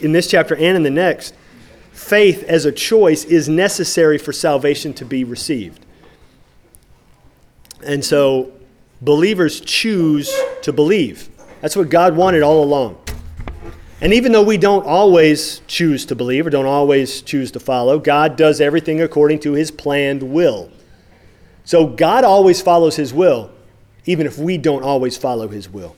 [0.02, 1.34] in this chapter and in the next,
[1.94, 5.86] faith as a choice is necessary for salvation to be received.
[7.86, 8.52] And so
[9.02, 11.30] believers choose to believe.
[11.62, 12.98] That's what God wanted all along.
[14.02, 18.00] And even though we don't always choose to believe or don't always choose to follow,
[18.00, 20.70] God does everything according to his planned will.
[21.64, 23.50] So God always follows his will,
[24.06, 25.96] even if we don't always follow his will.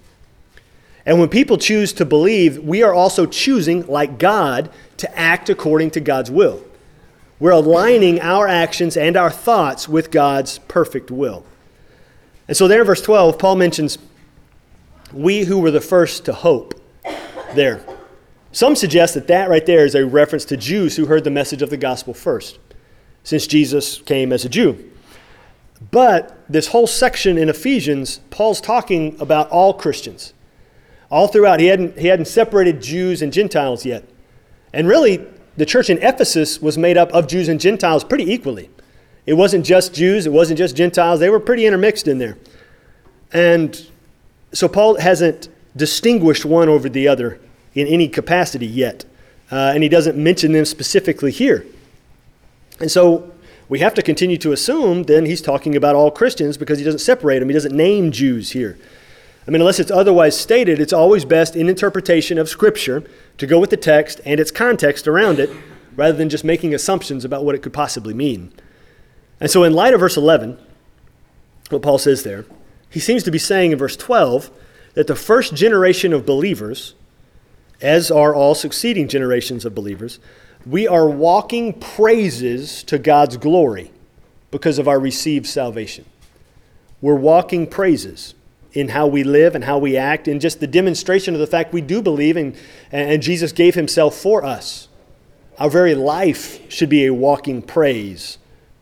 [1.06, 5.92] And when people choose to believe, we are also choosing, like God, to act according
[5.92, 6.64] to God's will.
[7.40, 11.46] We're aligning our actions and our thoughts with God's perfect will.
[12.48, 13.98] And so there in verse 12, Paul mentions,
[15.14, 16.74] we who were the first to hope
[17.54, 17.86] there.
[18.52, 21.62] Some suggest that that right there is a reference to Jews who heard the message
[21.62, 22.58] of the gospel first,
[23.24, 24.92] since Jesus came as a Jew.
[25.92, 30.34] But this whole section in Ephesians, Paul's talking about all Christians.
[31.10, 34.04] All throughout, he hadn't, he hadn't separated Jews and Gentiles yet.
[34.74, 35.26] And really,
[35.58, 38.70] the church in Ephesus was made up of Jews and Gentiles pretty equally.
[39.26, 42.38] It wasn't just Jews, it wasn't just Gentiles, they were pretty intermixed in there.
[43.32, 43.90] And
[44.52, 47.40] so Paul hasn't distinguished one over the other
[47.74, 49.06] in any capacity yet.
[49.52, 51.66] Uh, and he doesn't mention them specifically here.
[52.80, 53.32] And so
[53.68, 57.00] we have to continue to assume then he's talking about all Christians because he doesn't
[57.00, 57.50] separate them.
[57.50, 58.78] He doesn't name Jews here.
[59.48, 63.04] I mean, unless it's otherwise stated, it's always best in interpretation of Scripture
[63.38, 65.50] to go with the text and its context around it
[65.96, 68.52] rather than just making assumptions about what it could possibly mean.
[69.40, 70.58] And so, in light of verse 11,
[71.70, 72.46] what Paul says there,
[72.90, 74.50] he seems to be saying in verse 12
[74.94, 76.96] that the first generation of believers,
[77.82, 80.20] as are all succeeding generations of believers,
[80.66, 83.92] we are walking praises to God's glory
[84.50, 86.06] because of our received salvation.
[87.02, 88.35] We're walking praises
[88.76, 91.74] in how we live and how we act, and just the demonstration of the fact
[91.74, 92.56] we do believe and,
[92.92, 94.90] and Jesus gave himself for us.
[95.58, 98.38] Our very life should be a walking praise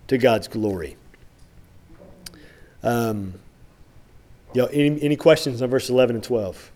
[0.07, 0.97] to God's glory.
[2.81, 3.35] Um,
[4.53, 6.71] you know, any, any questions on verse 11 and 12?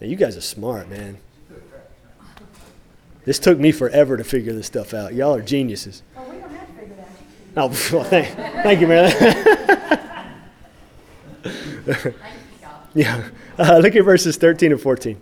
[0.00, 1.18] Now, you guys are smart, man.
[3.26, 5.12] This took me forever to figure this stuff out.
[5.12, 6.02] Y'all are geniuses.
[6.16, 7.08] Well, we don't have to figure that.
[7.58, 9.54] Oh, well, thank, thank you, Marilyn.
[12.94, 13.28] yeah.
[13.58, 15.20] Uh, look at verses 13 and 14.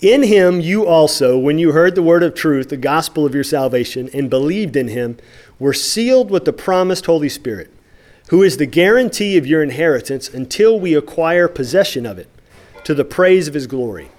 [0.00, 3.44] In him you also, when you heard the word of truth, the gospel of your
[3.44, 5.16] salvation, and believed in him,
[5.60, 7.70] were sealed with the promised Holy Spirit,
[8.30, 12.28] who is the guarantee of your inheritance until we acquire possession of it,
[12.82, 14.10] to the praise of his glory.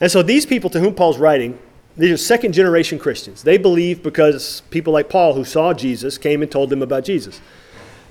[0.00, 1.60] And so these people to whom Paul's writing,
[1.96, 3.44] these are second generation Christians.
[3.44, 7.40] They believe because people like Paul, who saw Jesus, came and told them about Jesus.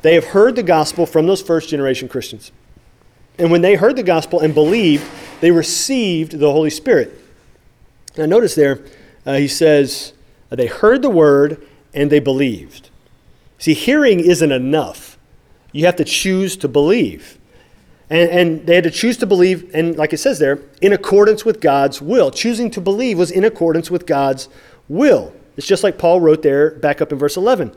[0.02, 2.52] They have heard the gospel from those first generation Christians.
[3.38, 5.06] And when they heard the gospel and believed,
[5.40, 7.20] they received the Holy Spirit.
[8.18, 8.84] Now, notice there,
[9.26, 10.14] uh, he says,
[10.52, 12.90] uh, they heard the word and they believed.
[13.58, 15.18] See, hearing isn't enough.
[15.72, 17.38] You have to choose to believe.
[18.10, 21.46] And, and they had to choose to believe, and like it says there, in accordance
[21.46, 22.30] with God's will.
[22.30, 24.50] Choosing to believe was in accordance with God's
[24.90, 25.34] will.
[25.56, 27.74] It's just like Paul wrote there back up in verse 11.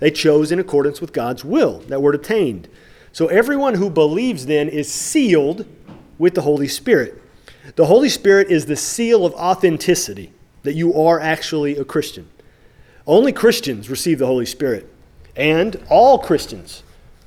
[0.00, 1.80] They chose in accordance with God's will.
[1.88, 2.68] That word attained.
[3.12, 5.66] So everyone who believes then is sealed
[6.18, 7.22] with the Holy Spirit.
[7.76, 10.32] The Holy Spirit is the seal of authenticity
[10.62, 12.28] that you are actually a Christian.
[13.06, 14.88] Only Christians receive the Holy Spirit,
[15.36, 16.82] and all Christians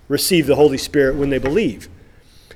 [0.07, 1.89] receive the Holy Spirit when they believe.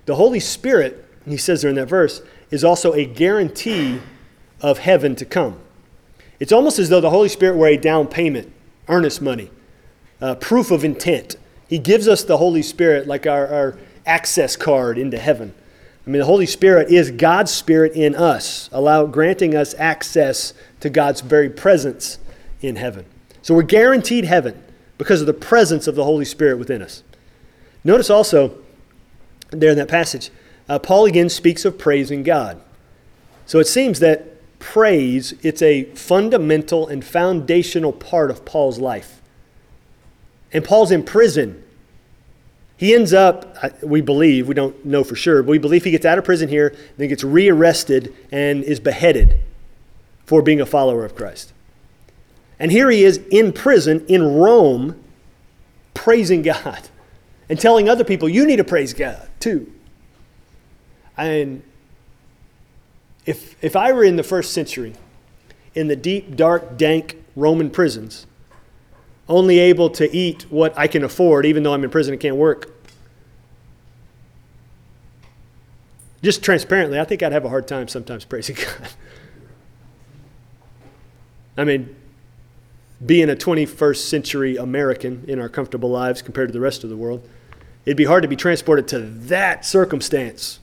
[0.06, 4.00] The Holy Spirit, he says there in that verse, is also a guarantee
[4.62, 5.60] of heaven to come.
[6.40, 8.52] It's almost as though the Holy Spirit were a down payment,
[8.88, 9.50] earnest money
[10.22, 11.36] uh, proof of intent.
[11.68, 15.54] He gives us the Holy Spirit like our, our access card into heaven.
[16.06, 20.90] I mean, the Holy Spirit is God's Spirit in us, allow, granting us access to
[20.90, 22.18] God's very presence
[22.62, 23.06] in heaven.
[23.42, 24.64] So we're guaranteed heaven
[24.98, 27.04] because of the presence of the Holy Spirit within us.
[27.84, 28.58] Notice also
[29.52, 30.30] there in that passage,
[30.70, 32.62] uh, Paul again speaks of praising God.
[33.46, 39.22] So it seems that praise, it's a fundamental and foundational part of Paul's life.
[40.54, 41.64] And Paul's in prison.
[42.78, 46.06] He ends up, we believe, we don't know for sure, but we believe he gets
[46.06, 49.40] out of prison here, then gets rearrested and is beheaded
[50.26, 51.54] for being a follower of Christ.
[52.60, 55.02] And here he is in prison in Rome,
[55.94, 56.90] praising God
[57.50, 59.72] and telling other people, you need to praise God too.
[61.18, 61.64] And
[63.26, 64.94] if, if I were in the first century,
[65.74, 68.28] in the deep, dark, dank Roman prisons,
[69.30, 72.36] only able to eat what I can afford, even though I'm in prison and can't
[72.36, 72.74] work.
[76.22, 78.90] Just transparently, I think I'd have a hard time sometimes praising God.
[81.58, 81.96] I mean,
[83.06, 86.98] being a 21st century American in our comfortable lives compared to the rest of the
[86.98, 87.28] world,
[87.86, 90.60] it'd be hard to be transported to that circumstance.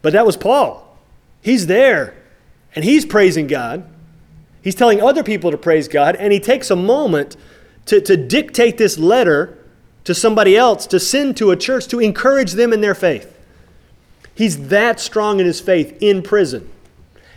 [0.00, 0.98] But that was Paul.
[1.42, 2.14] He's there,
[2.74, 3.88] and he's praising God.
[4.62, 7.36] He's telling other people to praise God, and he takes a moment
[7.86, 9.58] to, to dictate this letter
[10.04, 13.38] to somebody else to send to a church to encourage them in their faith.
[14.34, 16.70] He's that strong in his faith in prison.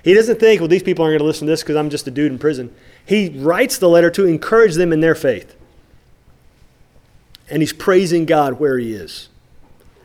[0.04, 2.08] He doesn't think, well, these people aren't going to listen to this because I'm just
[2.08, 2.74] a dude in prison.
[3.06, 5.56] He writes the letter to encourage them in their faith.
[7.50, 9.30] And he's praising God where he is.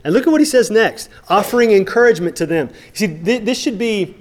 [0.03, 2.71] And look at what he says next offering encouragement to them.
[2.95, 4.17] See, th- this should be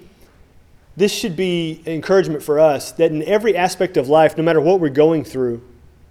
[1.00, 4.82] this should be encouragement for us that in every aspect of life, no matter what
[4.82, 5.62] we're going through,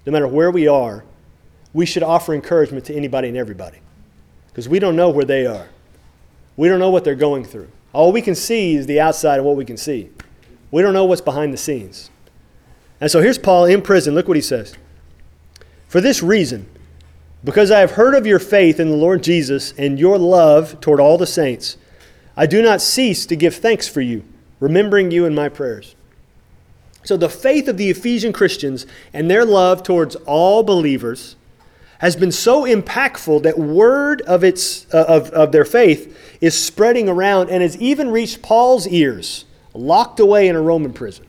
[0.06, 1.04] no matter where we are,
[1.74, 3.78] we should offer encouragement to anybody and everybody.
[4.48, 5.68] Because we don't know where they are.
[6.56, 7.68] We don't know what they're going through.
[7.92, 10.08] All we can see is the outside of what we can see.
[10.70, 12.10] We don't know what's behind the scenes.
[12.98, 14.14] And so here's Paul in prison.
[14.14, 14.74] Look what he says.
[15.86, 16.66] For this reason,
[17.44, 20.98] Because I have heard of your faith in the Lord Jesus and your love toward
[20.98, 21.76] all the saints,
[22.36, 24.24] I do not cease to give thanks for you,
[24.60, 25.94] remembering you in my prayers.
[27.04, 31.36] So, the faith of the Ephesian Christians and their love towards all believers
[31.98, 37.08] has been so impactful that word of, its, uh, of, of their faith is spreading
[37.08, 39.44] around and has even reached Paul's ears,
[39.74, 41.26] locked away in a Roman prison.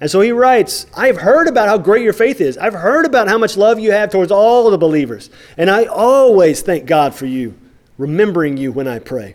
[0.00, 2.56] And so he writes, I've heard about how great your faith is.
[2.56, 5.28] I've heard about how much love you have towards all the believers.
[5.56, 7.56] And I always thank God for you,
[7.96, 9.34] remembering you when I pray.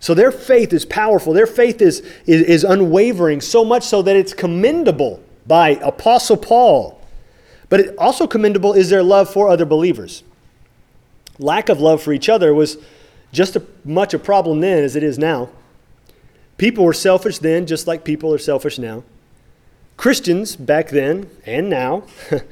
[0.00, 1.32] So their faith is powerful.
[1.32, 7.00] Their faith is, is, is unwavering, so much so that it's commendable by Apostle Paul.
[7.68, 10.22] But it also commendable is their love for other believers.
[11.38, 12.78] Lack of love for each other was
[13.32, 15.48] just as much a problem then as it is now.
[16.56, 19.04] People were selfish then, just like people are selfish now.
[19.96, 22.04] Christians back then and now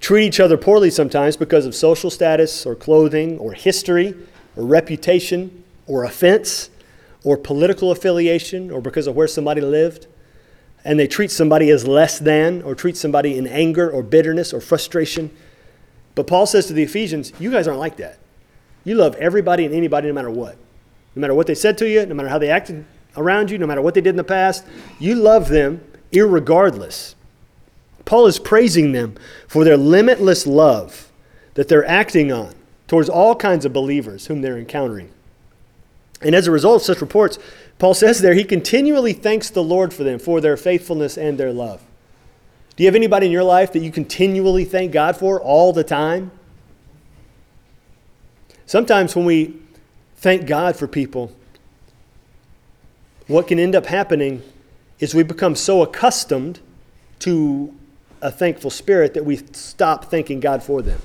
[0.00, 4.14] treat each other poorly sometimes because of social status or clothing or history
[4.56, 6.70] or reputation or offense
[7.24, 10.06] or political affiliation or because of where somebody lived.
[10.84, 14.60] And they treat somebody as less than or treat somebody in anger or bitterness or
[14.60, 15.30] frustration.
[16.14, 18.18] But Paul says to the Ephesians, you guys aren't like that.
[18.84, 20.56] You love everybody and anybody no matter what.
[21.14, 22.84] No matter what they said to you, no matter how they acted
[23.16, 24.64] around you, no matter what they did in the past,
[24.98, 27.14] you love them irregardless.
[28.04, 29.14] Paul is praising them
[29.46, 31.12] for their limitless love
[31.54, 32.54] that they're acting on
[32.88, 35.10] towards all kinds of believers whom they're encountering.
[36.24, 37.38] And as a result of such reports,
[37.78, 41.52] Paul says there, he continually thanks the Lord for them, for their faithfulness and their
[41.52, 41.82] love.
[42.76, 45.84] Do you have anybody in your life that you continually thank God for all the
[45.84, 46.30] time?
[48.66, 49.54] Sometimes when we
[50.16, 51.32] thank God for people,
[53.26, 54.42] what can end up happening
[55.00, 56.60] is we become so accustomed
[57.18, 57.74] to
[58.20, 61.00] a thankful spirit that we stop thanking God for them.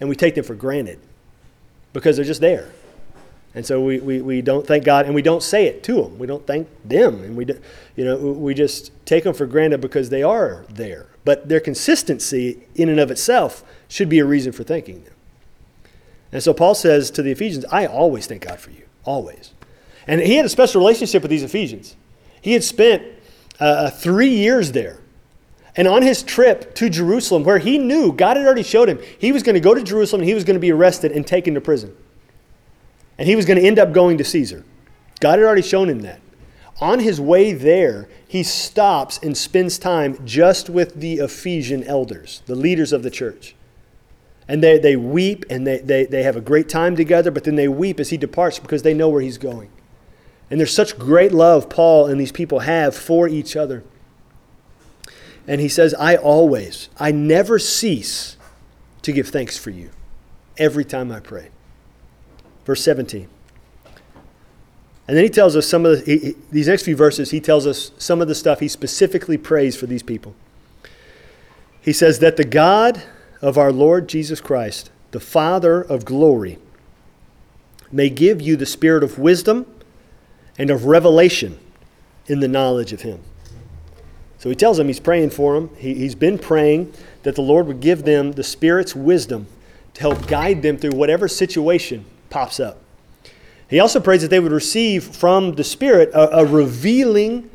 [0.00, 0.98] And we take them for granted
[1.92, 2.72] because they're just there.
[3.54, 6.18] And so we, we, we don't thank God and we don't say it to them.
[6.18, 7.22] We don't thank them.
[7.22, 7.60] And we, do,
[7.94, 11.06] you know, we just take them for granted because they are there.
[11.24, 15.14] But their consistency in and of itself should be a reason for thanking them.
[16.32, 19.52] And so Paul says to the Ephesians, I always thank God for you, always.
[20.08, 21.94] And he had a special relationship with these Ephesians.
[22.42, 23.04] He had spent
[23.60, 24.98] uh, uh, three years there.
[25.76, 29.30] And on his trip to Jerusalem, where he knew, God had already showed him, he
[29.30, 31.54] was going to go to Jerusalem and he was going to be arrested and taken
[31.54, 31.96] to prison.
[33.18, 34.64] And he was going to end up going to Caesar.
[35.20, 36.20] God had already shown him that.
[36.80, 42.56] On his way there, he stops and spends time just with the Ephesian elders, the
[42.56, 43.54] leaders of the church.
[44.48, 47.54] And they, they weep and they, they, they have a great time together, but then
[47.54, 49.70] they weep as he departs because they know where he's going.
[50.50, 53.84] And there's such great love Paul and these people have for each other.
[55.46, 58.36] And he says, I always, I never cease
[59.02, 59.90] to give thanks for you
[60.58, 61.50] every time I pray.
[62.64, 63.28] Verse 17.
[65.06, 67.66] And then he tells us some of the, he, these next few verses, he tells
[67.66, 70.34] us some of the stuff he specifically prays for these people.
[71.80, 73.02] He says that the God
[73.42, 76.58] of our Lord Jesus Christ, the Father of glory,
[77.92, 79.66] may give you the spirit of wisdom
[80.56, 81.58] and of revelation
[82.26, 83.20] in the knowledge of Him.
[84.38, 85.70] So he tells them he's praying for them.
[85.76, 86.92] He, he's been praying
[87.22, 89.46] that the Lord would give them the Spirit's wisdom
[89.94, 92.04] to help guide them through whatever situation
[92.34, 92.80] pops up.
[93.70, 97.48] He also prays that they would receive from the Spirit a, a revealing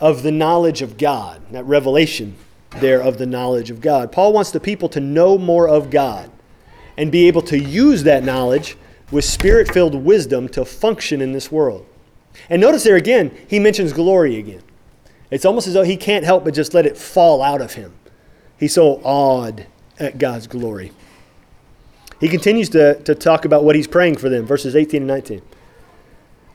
[0.00, 2.36] of the knowledge of God, that revelation
[2.76, 4.10] there of the knowledge of God.
[4.10, 6.30] Paul wants the people to know more of God
[6.96, 8.78] and be able to use that knowledge
[9.10, 11.84] with spirit filled wisdom to function in this world.
[12.48, 14.62] And notice there again, he mentions glory again.
[15.30, 17.92] It's almost as though he can't help but just let it fall out of him.
[18.58, 19.66] He's so awed
[19.98, 20.92] at God's glory.
[22.22, 25.38] He continues to, to talk about what he's praying for them, verses 18 and 19.
[25.38, 25.44] He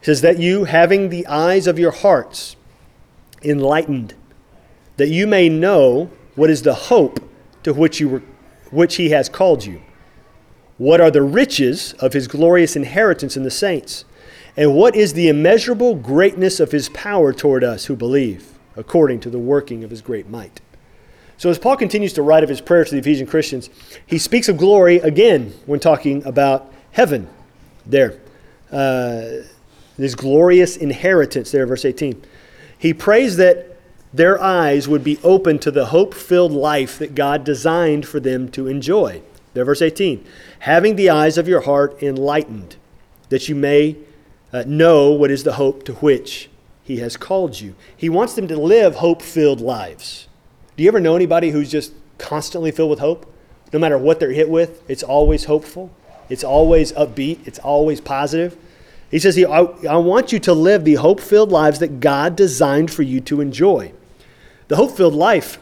[0.05, 2.55] says, That you, having the eyes of your hearts
[3.43, 4.13] enlightened,
[4.95, 7.19] that you may know what is the hope
[7.63, 8.21] to which, you were,
[8.71, 9.81] which he has called you.
[10.77, 14.05] What are the riches of his glorious inheritance in the saints?
[14.55, 19.29] And what is the immeasurable greatness of his power toward us who believe, according to
[19.29, 20.61] the working of his great might?
[21.37, 23.69] So, as Paul continues to write of his prayer to the Ephesian Christians,
[24.05, 27.27] he speaks of glory again when talking about heaven
[27.85, 28.19] there.
[28.71, 29.43] Uh,
[29.97, 32.23] this glorious inheritance there, verse 18.
[32.77, 33.77] He prays that
[34.13, 38.49] their eyes would be open to the hope filled life that God designed for them
[38.51, 39.21] to enjoy.
[39.53, 40.25] There, verse 18.
[40.59, 42.77] Having the eyes of your heart enlightened,
[43.29, 43.97] that you may
[44.53, 46.49] uh, know what is the hope to which
[46.83, 47.75] He has called you.
[47.95, 50.26] He wants them to live hope filled lives.
[50.77, 53.33] Do you ever know anybody who's just constantly filled with hope?
[53.73, 55.91] no matter what they're hit with, it's always hopeful,
[56.29, 58.57] it's always upbeat, it's always positive.
[59.11, 59.59] He says, I,
[59.89, 63.39] I want you to live the hope filled lives that God designed for you to
[63.39, 63.93] enjoy.
[64.67, 65.59] The hope filled life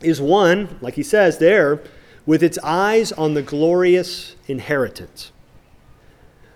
[0.00, 1.80] is one, like he says there,
[2.26, 5.30] with its eyes on the glorious inheritance.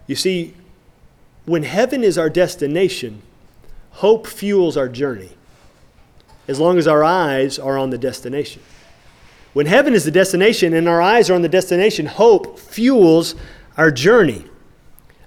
[0.07, 0.55] You see,
[1.45, 3.23] when heaven is our destination,
[3.93, 5.31] hope fuels our journey,
[6.47, 8.63] as long as our eyes are on the destination.
[9.53, 13.35] When heaven is the destination and our eyes are on the destination, hope fuels
[13.77, 14.45] our journey.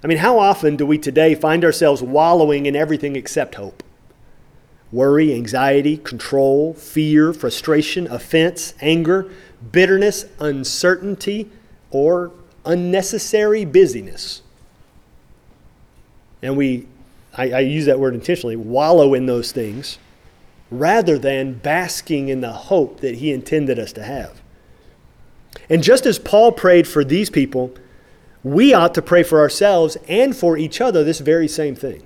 [0.04, 3.82] I mean, how often do we today find ourselves wallowing in everything except hope?
[4.92, 9.30] Worry, anxiety, control, fear, frustration, offense, anger,
[9.72, 11.50] bitterness, uncertainty,
[11.90, 12.30] or
[12.64, 14.42] unnecessary busyness.
[16.42, 16.86] And we,
[17.36, 19.98] I, I, use that word intentionally, wallow in those things
[20.70, 24.42] rather than basking in the hope that he intended us to have.
[25.70, 27.72] And just as Paul prayed for these people,
[28.42, 32.02] we ought to pray for ourselves and for each other this very same thing.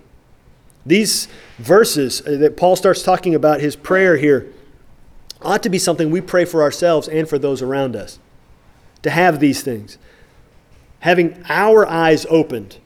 [0.85, 4.53] These verses uh, that Paul starts talking about his prayer here
[5.41, 8.19] ought to be something we pray for ourselves and for those around us.
[9.03, 9.99] To have these things.
[11.01, 12.79] Having our eyes opened,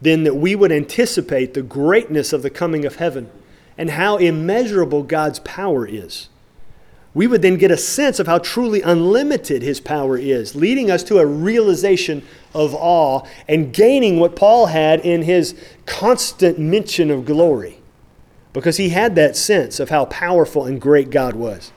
[0.00, 3.30] then that we would anticipate the greatness of the coming of heaven
[3.80, 6.28] and how immeasurable God's power is
[7.12, 11.02] we would then get a sense of how truly unlimited his power is, leading us
[11.04, 12.24] to a realization
[12.54, 15.54] of awe and gaining what Paul had in his
[15.86, 17.78] constant mention of glory,
[18.52, 21.72] because he had that sense of how powerful and great God was.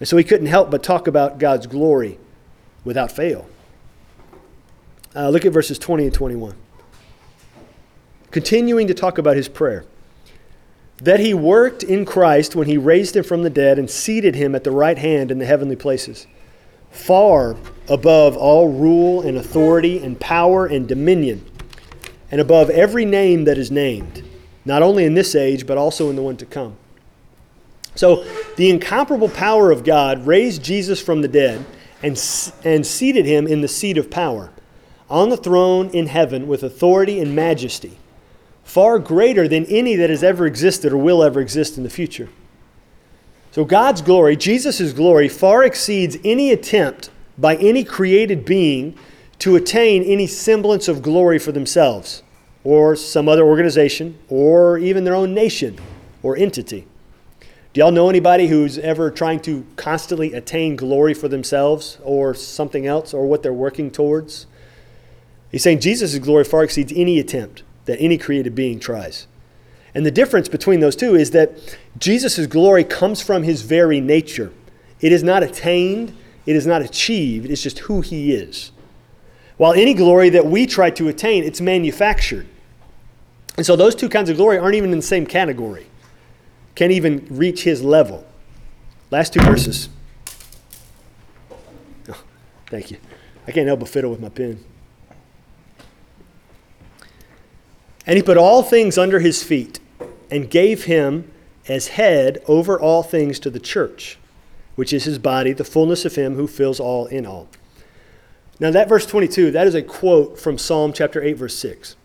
[0.00, 2.18] And so he couldn't help but talk about God's glory
[2.84, 3.46] without fail.
[5.14, 6.56] Uh, look at verses 20 and 21.
[8.32, 9.84] Continuing to talk about his prayer
[10.98, 14.54] that he worked in Christ when he raised him from the dead and seated him
[14.54, 16.26] at the right hand in the heavenly places,
[16.90, 17.56] far
[17.88, 21.44] above all rule and authority and power and dominion,
[22.30, 24.22] and above every name that is named,
[24.64, 26.76] not only in this age, but also in the one to come.
[27.96, 28.24] So,
[28.56, 31.64] the incomparable power of God raised Jesus from the dead
[32.02, 32.20] and,
[32.64, 34.50] and seated him in the seat of power,
[35.08, 37.98] on the throne in heaven with authority and majesty
[38.64, 42.28] far greater than any that has ever existed or will ever exist in the future.
[43.52, 48.98] So God's glory, Jesus' glory, far exceeds any attempt by any created being
[49.38, 52.22] to attain any semblance of glory for themselves
[52.64, 55.78] or some other organization or even their own nation
[56.22, 56.86] or entity.
[57.72, 62.86] Do y'all know anybody who's ever trying to constantly attain glory for themselves or something
[62.86, 64.46] else or what they're working towards?
[65.50, 69.26] He's saying Jesus' glory far exceeds any attempt that any created being tries.
[69.94, 74.52] And the difference between those two is that Jesus' glory comes from his very nature.
[75.00, 76.16] It is not attained,
[76.46, 78.72] it is not achieved, it's just who he is.
[79.56, 82.46] While any glory that we try to attain, it's manufactured.
[83.56, 85.86] And so those two kinds of glory aren't even in the same category,
[86.74, 88.26] can't even reach his level.
[89.12, 89.88] Last two verses.
[92.08, 92.20] Oh,
[92.68, 92.96] thank you.
[93.46, 94.64] I can't help but fiddle with my pen.
[98.06, 99.80] And he put all things under his feet
[100.30, 101.30] and gave him
[101.68, 104.18] as head over all things to the church,
[104.74, 107.48] which is his body, the fullness of him who fills all in all.
[108.60, 111.96] Now, that verse 22, that is a quote from Psalm chapter 8, verse 6.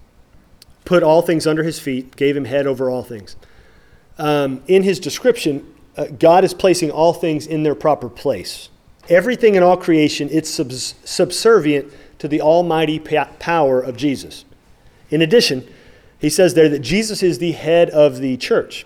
[0.85, 3.35] Put all things under his feet, gave him head over all things.
[4.17, 8.69] Um, in his description, uh, God is placing all things in their proper place.
[9.07, 14.45] Everything in all creation, it's subs- subservient to the almighty pa- power of Jesus.
[15.09, 15.67] In addition,
[16.19, 18.85] he says there that Jesus is the head of the church.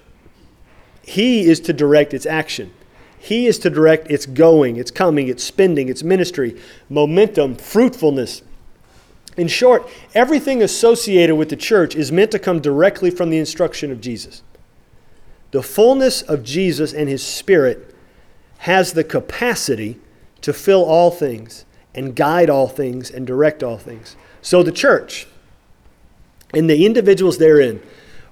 [1.01, 2.71] He is to direct its action.
[3.17, 6.59] He is to direct its going, its coming, its spending, its ministry,
[6.89, 8.43] momentum, fruitfulness.
[9.35, 13.91] In short, everything associated with the church is meant to come directly from the instruction
[13.91, 14.43] of Jesus.
[15.51, 17.95] The fullness of Jesus and his Spirit
[18.59, 19.99] has the capacity
[20.41, 21.65] to fill all things
[21.95, 24.15] and guide all things and direct all things.
[24.41, 25.27] So the church,
[26.53, 27.81] and the individuals therein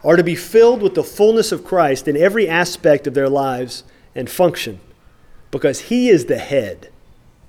[0.03, 3.84] are to be filled with the fullness of Christ in every aspect of their lives
[4.15, 4.80] and function
[5.51, 6.89] because He is the head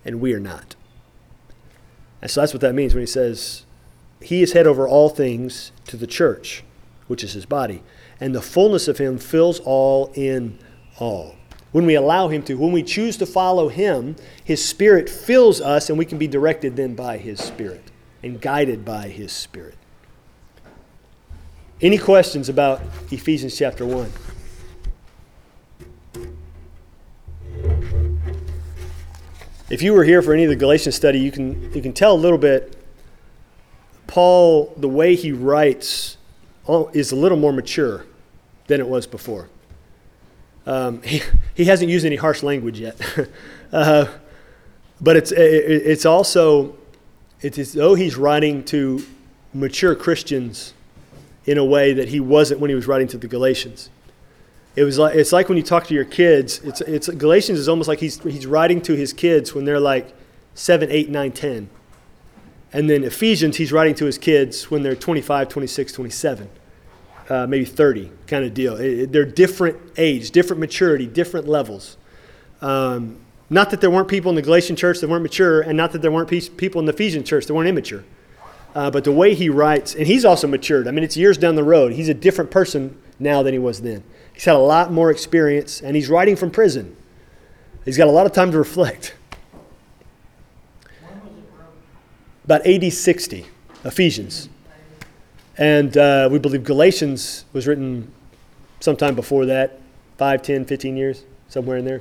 [0.04, 0.74] and we are not.
[2.20, 3.64] And so that's what that means when He says,
[4.20, 6.62] He is head over all things to the church,
[7.06, 7.82] which is His body,
[8.20, 10.58] and the fullness of Him fills all in
[10.98, 11.36] all.
[11.72, 15.88] When we allow Him to, when we choose to follow Him, His Spirit fills us
[15.88, 17.90] and we can be directed then by His Spirit
[18.22, 19.76] and guided by His Spirit.
[21.82, 22.80] Any questions about
[23.10, 24.08] Ephesians chapter 1?
[29.68, 32.14] if you were here for any of the Galatian study, you can, you can tell
[32.14, 32.76] a little bit.
[34.06, 36.18] Paul, the way he writes,
[36.68, 38.06] uh, is a little more mature
[38.68, 39.48] than it was before.
[40.66, 41.22] Um, he,
[41.54, 43.00] he hasn't used any harsh language yet.
[43.72, 44.06] uh,
[45.00, 46.76] but it's, it's also,
[47.40, 49.04] it's as though he's writing to
[49.52, 50.74] mature Christians
[51.44, 53.90] in a way that he wasn't when he was writing to the Galatians.
[54.74, 56.60] It was like, it's like when you talk to your kids.
[56.64, 60.14] It's, it's, Galatians is almost like he's, he's writing to his kids when they're like
[60.54, 61.70] 7, 8, 9, 10.
[62.72, 66.48] And then Ephesians, he's writing to his kids when they're 25, 26, 27,
[67.28, 68.76] uh, maybe 30 kind of deal.
[68.76, 71.98] It, it, they're different age, different maturity, different levels.
[72.62, 73.18] Um,
[73.50, 76.00] not that there weren't people in the Galatian church that weren't mature, and not that
[76.00, 78.04] there weren't people in the Ephesian church that weren't immature.
[78.74, 80.88] Uh, but the way he writes, and he's also matured.
[80.88, 81.92] I mean, it's years down the road.
[81.92, 84.02] He's a different person now than he was then.
[84.32, 86.96] He's had a lot more experience, and he's writing from prison.
[87.84, 89.14] He's got a lot of time to reflect.
[92.44, 93.46] About AD 60,
[93.84, 94.48] Ephesians.
[95.58, 98.10] And uh, we believe Galatians was written
[98.80, 99.80] sometime before that
[100.16, 102.00] 5, 10, 15 years, somewhere in there.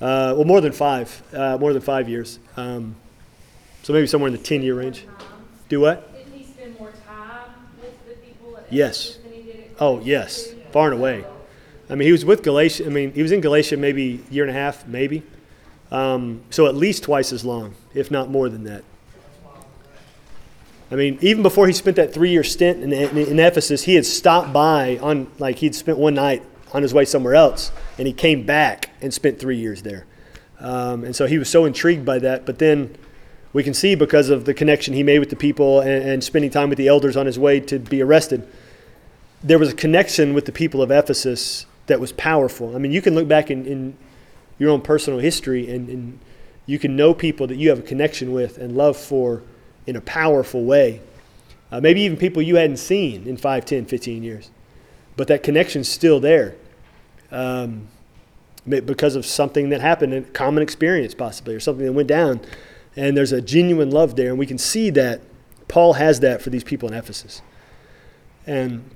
[0.00, 2.38] Uh, well, more than five, uh, more than five years.
[2.56, 2.94] Um,
[3.82, 5.06] so maybe somewhere in the 10 year range.
[5.68, 6.12] Do what?
[6.16, 7.50] Didn't he spend more time
[7.80, 9.18] with the people at Yes.
[9.22, 10.56] Than he did at Oh, yes, too?
[10.72, 11.24] far and away.
[11.88, 12.86] I mean, he was with Galatia.
[12.86, 15.22] I mean, he was in Galatia maybe a year and a half, maybe.
[15.90, 18.82] Um, so at least twice as long, if not more than that.
[20.90, 24.52] I mean, even before he spent that three-year stint in, in Ephesus, he had stopped
[24.52, 28.44] by on like he'd spent one night on his way somewhere else, and he came
[28.46, 30.06] back and spent three years there.
[30.60, 32.46] Um, and so he was so intrigued by that.
[32.46, 32.96] But then
[33.56, 36.50] we can see because of the connection he made with the people and, and spending
[36.50, 38.46] time with the elders on his way to be arrested,
[39.42, 42.76] there was a connection with the people of Ephesus that was powerful.
[42.76, 43.96] I mean, you can look back in, in
[44.58, 46.18] your own personal history and, and
[46.66, 49.42] you can know people that you have a connection with and love for
[49.86, 51.00] in a powerful way.
[51.72, 54.50] Uh, maybe even people you hadn't seen in 5, 10, 15 years.
[55.16, 56.56] But that connection's still there
[57.30, 57.88] um,
[58.66, 62.42] because of something that happened, a common experience possibly, or something that went down.
[62.96, 64.30] And there's a genuine love there.
[64.30, 65.20] And we can see that
[65.68, 67.42] Paul has that for these people in Ephesus.
[68.46, 68.90] And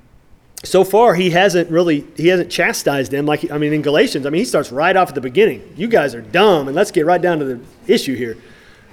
[0.63, 4.29] so far he hasn't really he hasn't chastised them like i mean in galatians i
[4.29, 7.05] mean he starts right off at the beginning you guys are dumb and let's get
[7.05, 8.37] right down to the issue here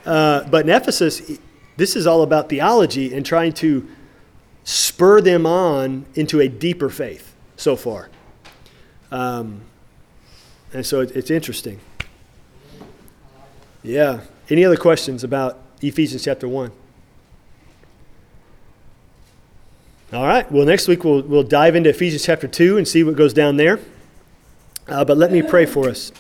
[0.07, 1.39] uh, but in ephesus
[1.77, 3.87] this is all about theology and trying to
[4.65, 8.09] spur them on into a deeper faith so far
[9.11, 9.61] um,
[10.73, 11.79] and so it, it's interesting
[13.83, 14.21] yeah
[14.51, 16.73] any other questions about ephesians chapter 1
[20.11, 20.51] All right.
[20.51, 23.59] Well, next week we'll, we'll dive into Ephesians chapter 2 and see what goes down
[23.59, 23.79] there.
[24.87, 26.13] Uh, but let me pray for us.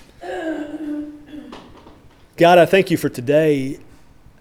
[2.37, 3.79] God, I thank you for today.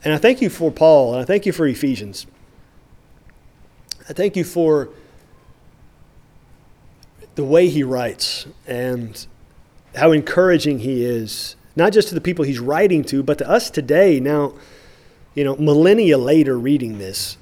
[0.04, 1.14] And I thank you for Paul.
[1.14, 2.28] And I thank you for Ephesians.
[4.10, 4.90] I thank you for
[7.36, 9.26] the way he writes and
[9.96, 13.70] how encouraging he is, not just to the people he's writing to, but to us
[13.70, 14.54] today, now,
[15.36, 17.38] you know, millennia later reading this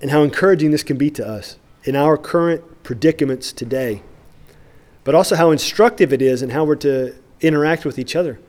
[0.00, 4.02] and how encouraging this can be to us in our current predicaments today,
[5.04, 8.40] but also how instructive it is and how we're to interact with each other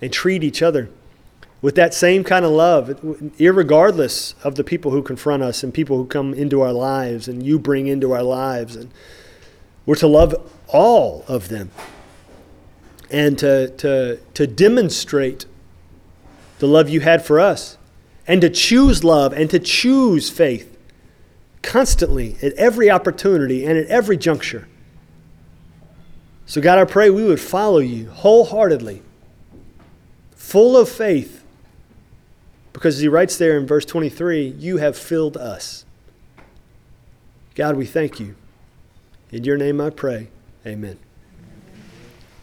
[0.00, 0.88] and treat each other
[1.60, 2.96] with that same kind of love,
[3.40, 7.42] regardless of the people who confront us and people who come into our lives and
[7.42, 8.76] you bring into our lives.
[8.76, 8.92] And
[9.86, 11.72] we're to love all of them
[13.14, 15.46] and to, to, to demonstrate
[16.58, 17.78] the love you had for us
[18.26, 20.76] and to choose love and to choose faith
[21.62, 24.66] constantly at every opportunity and at every juncture.
[26.44, 29.00] So, God, I pray we would follow you wholeheartedly,
[30.34, 31.44] full of faith,
[32.72, 35.84] because he writes there in verse 23, you have filled us.
[37.54, 38.34] God, we thank you.
[39.30, 40.28] In your name I pray.
[40.66, 40.98] Amen.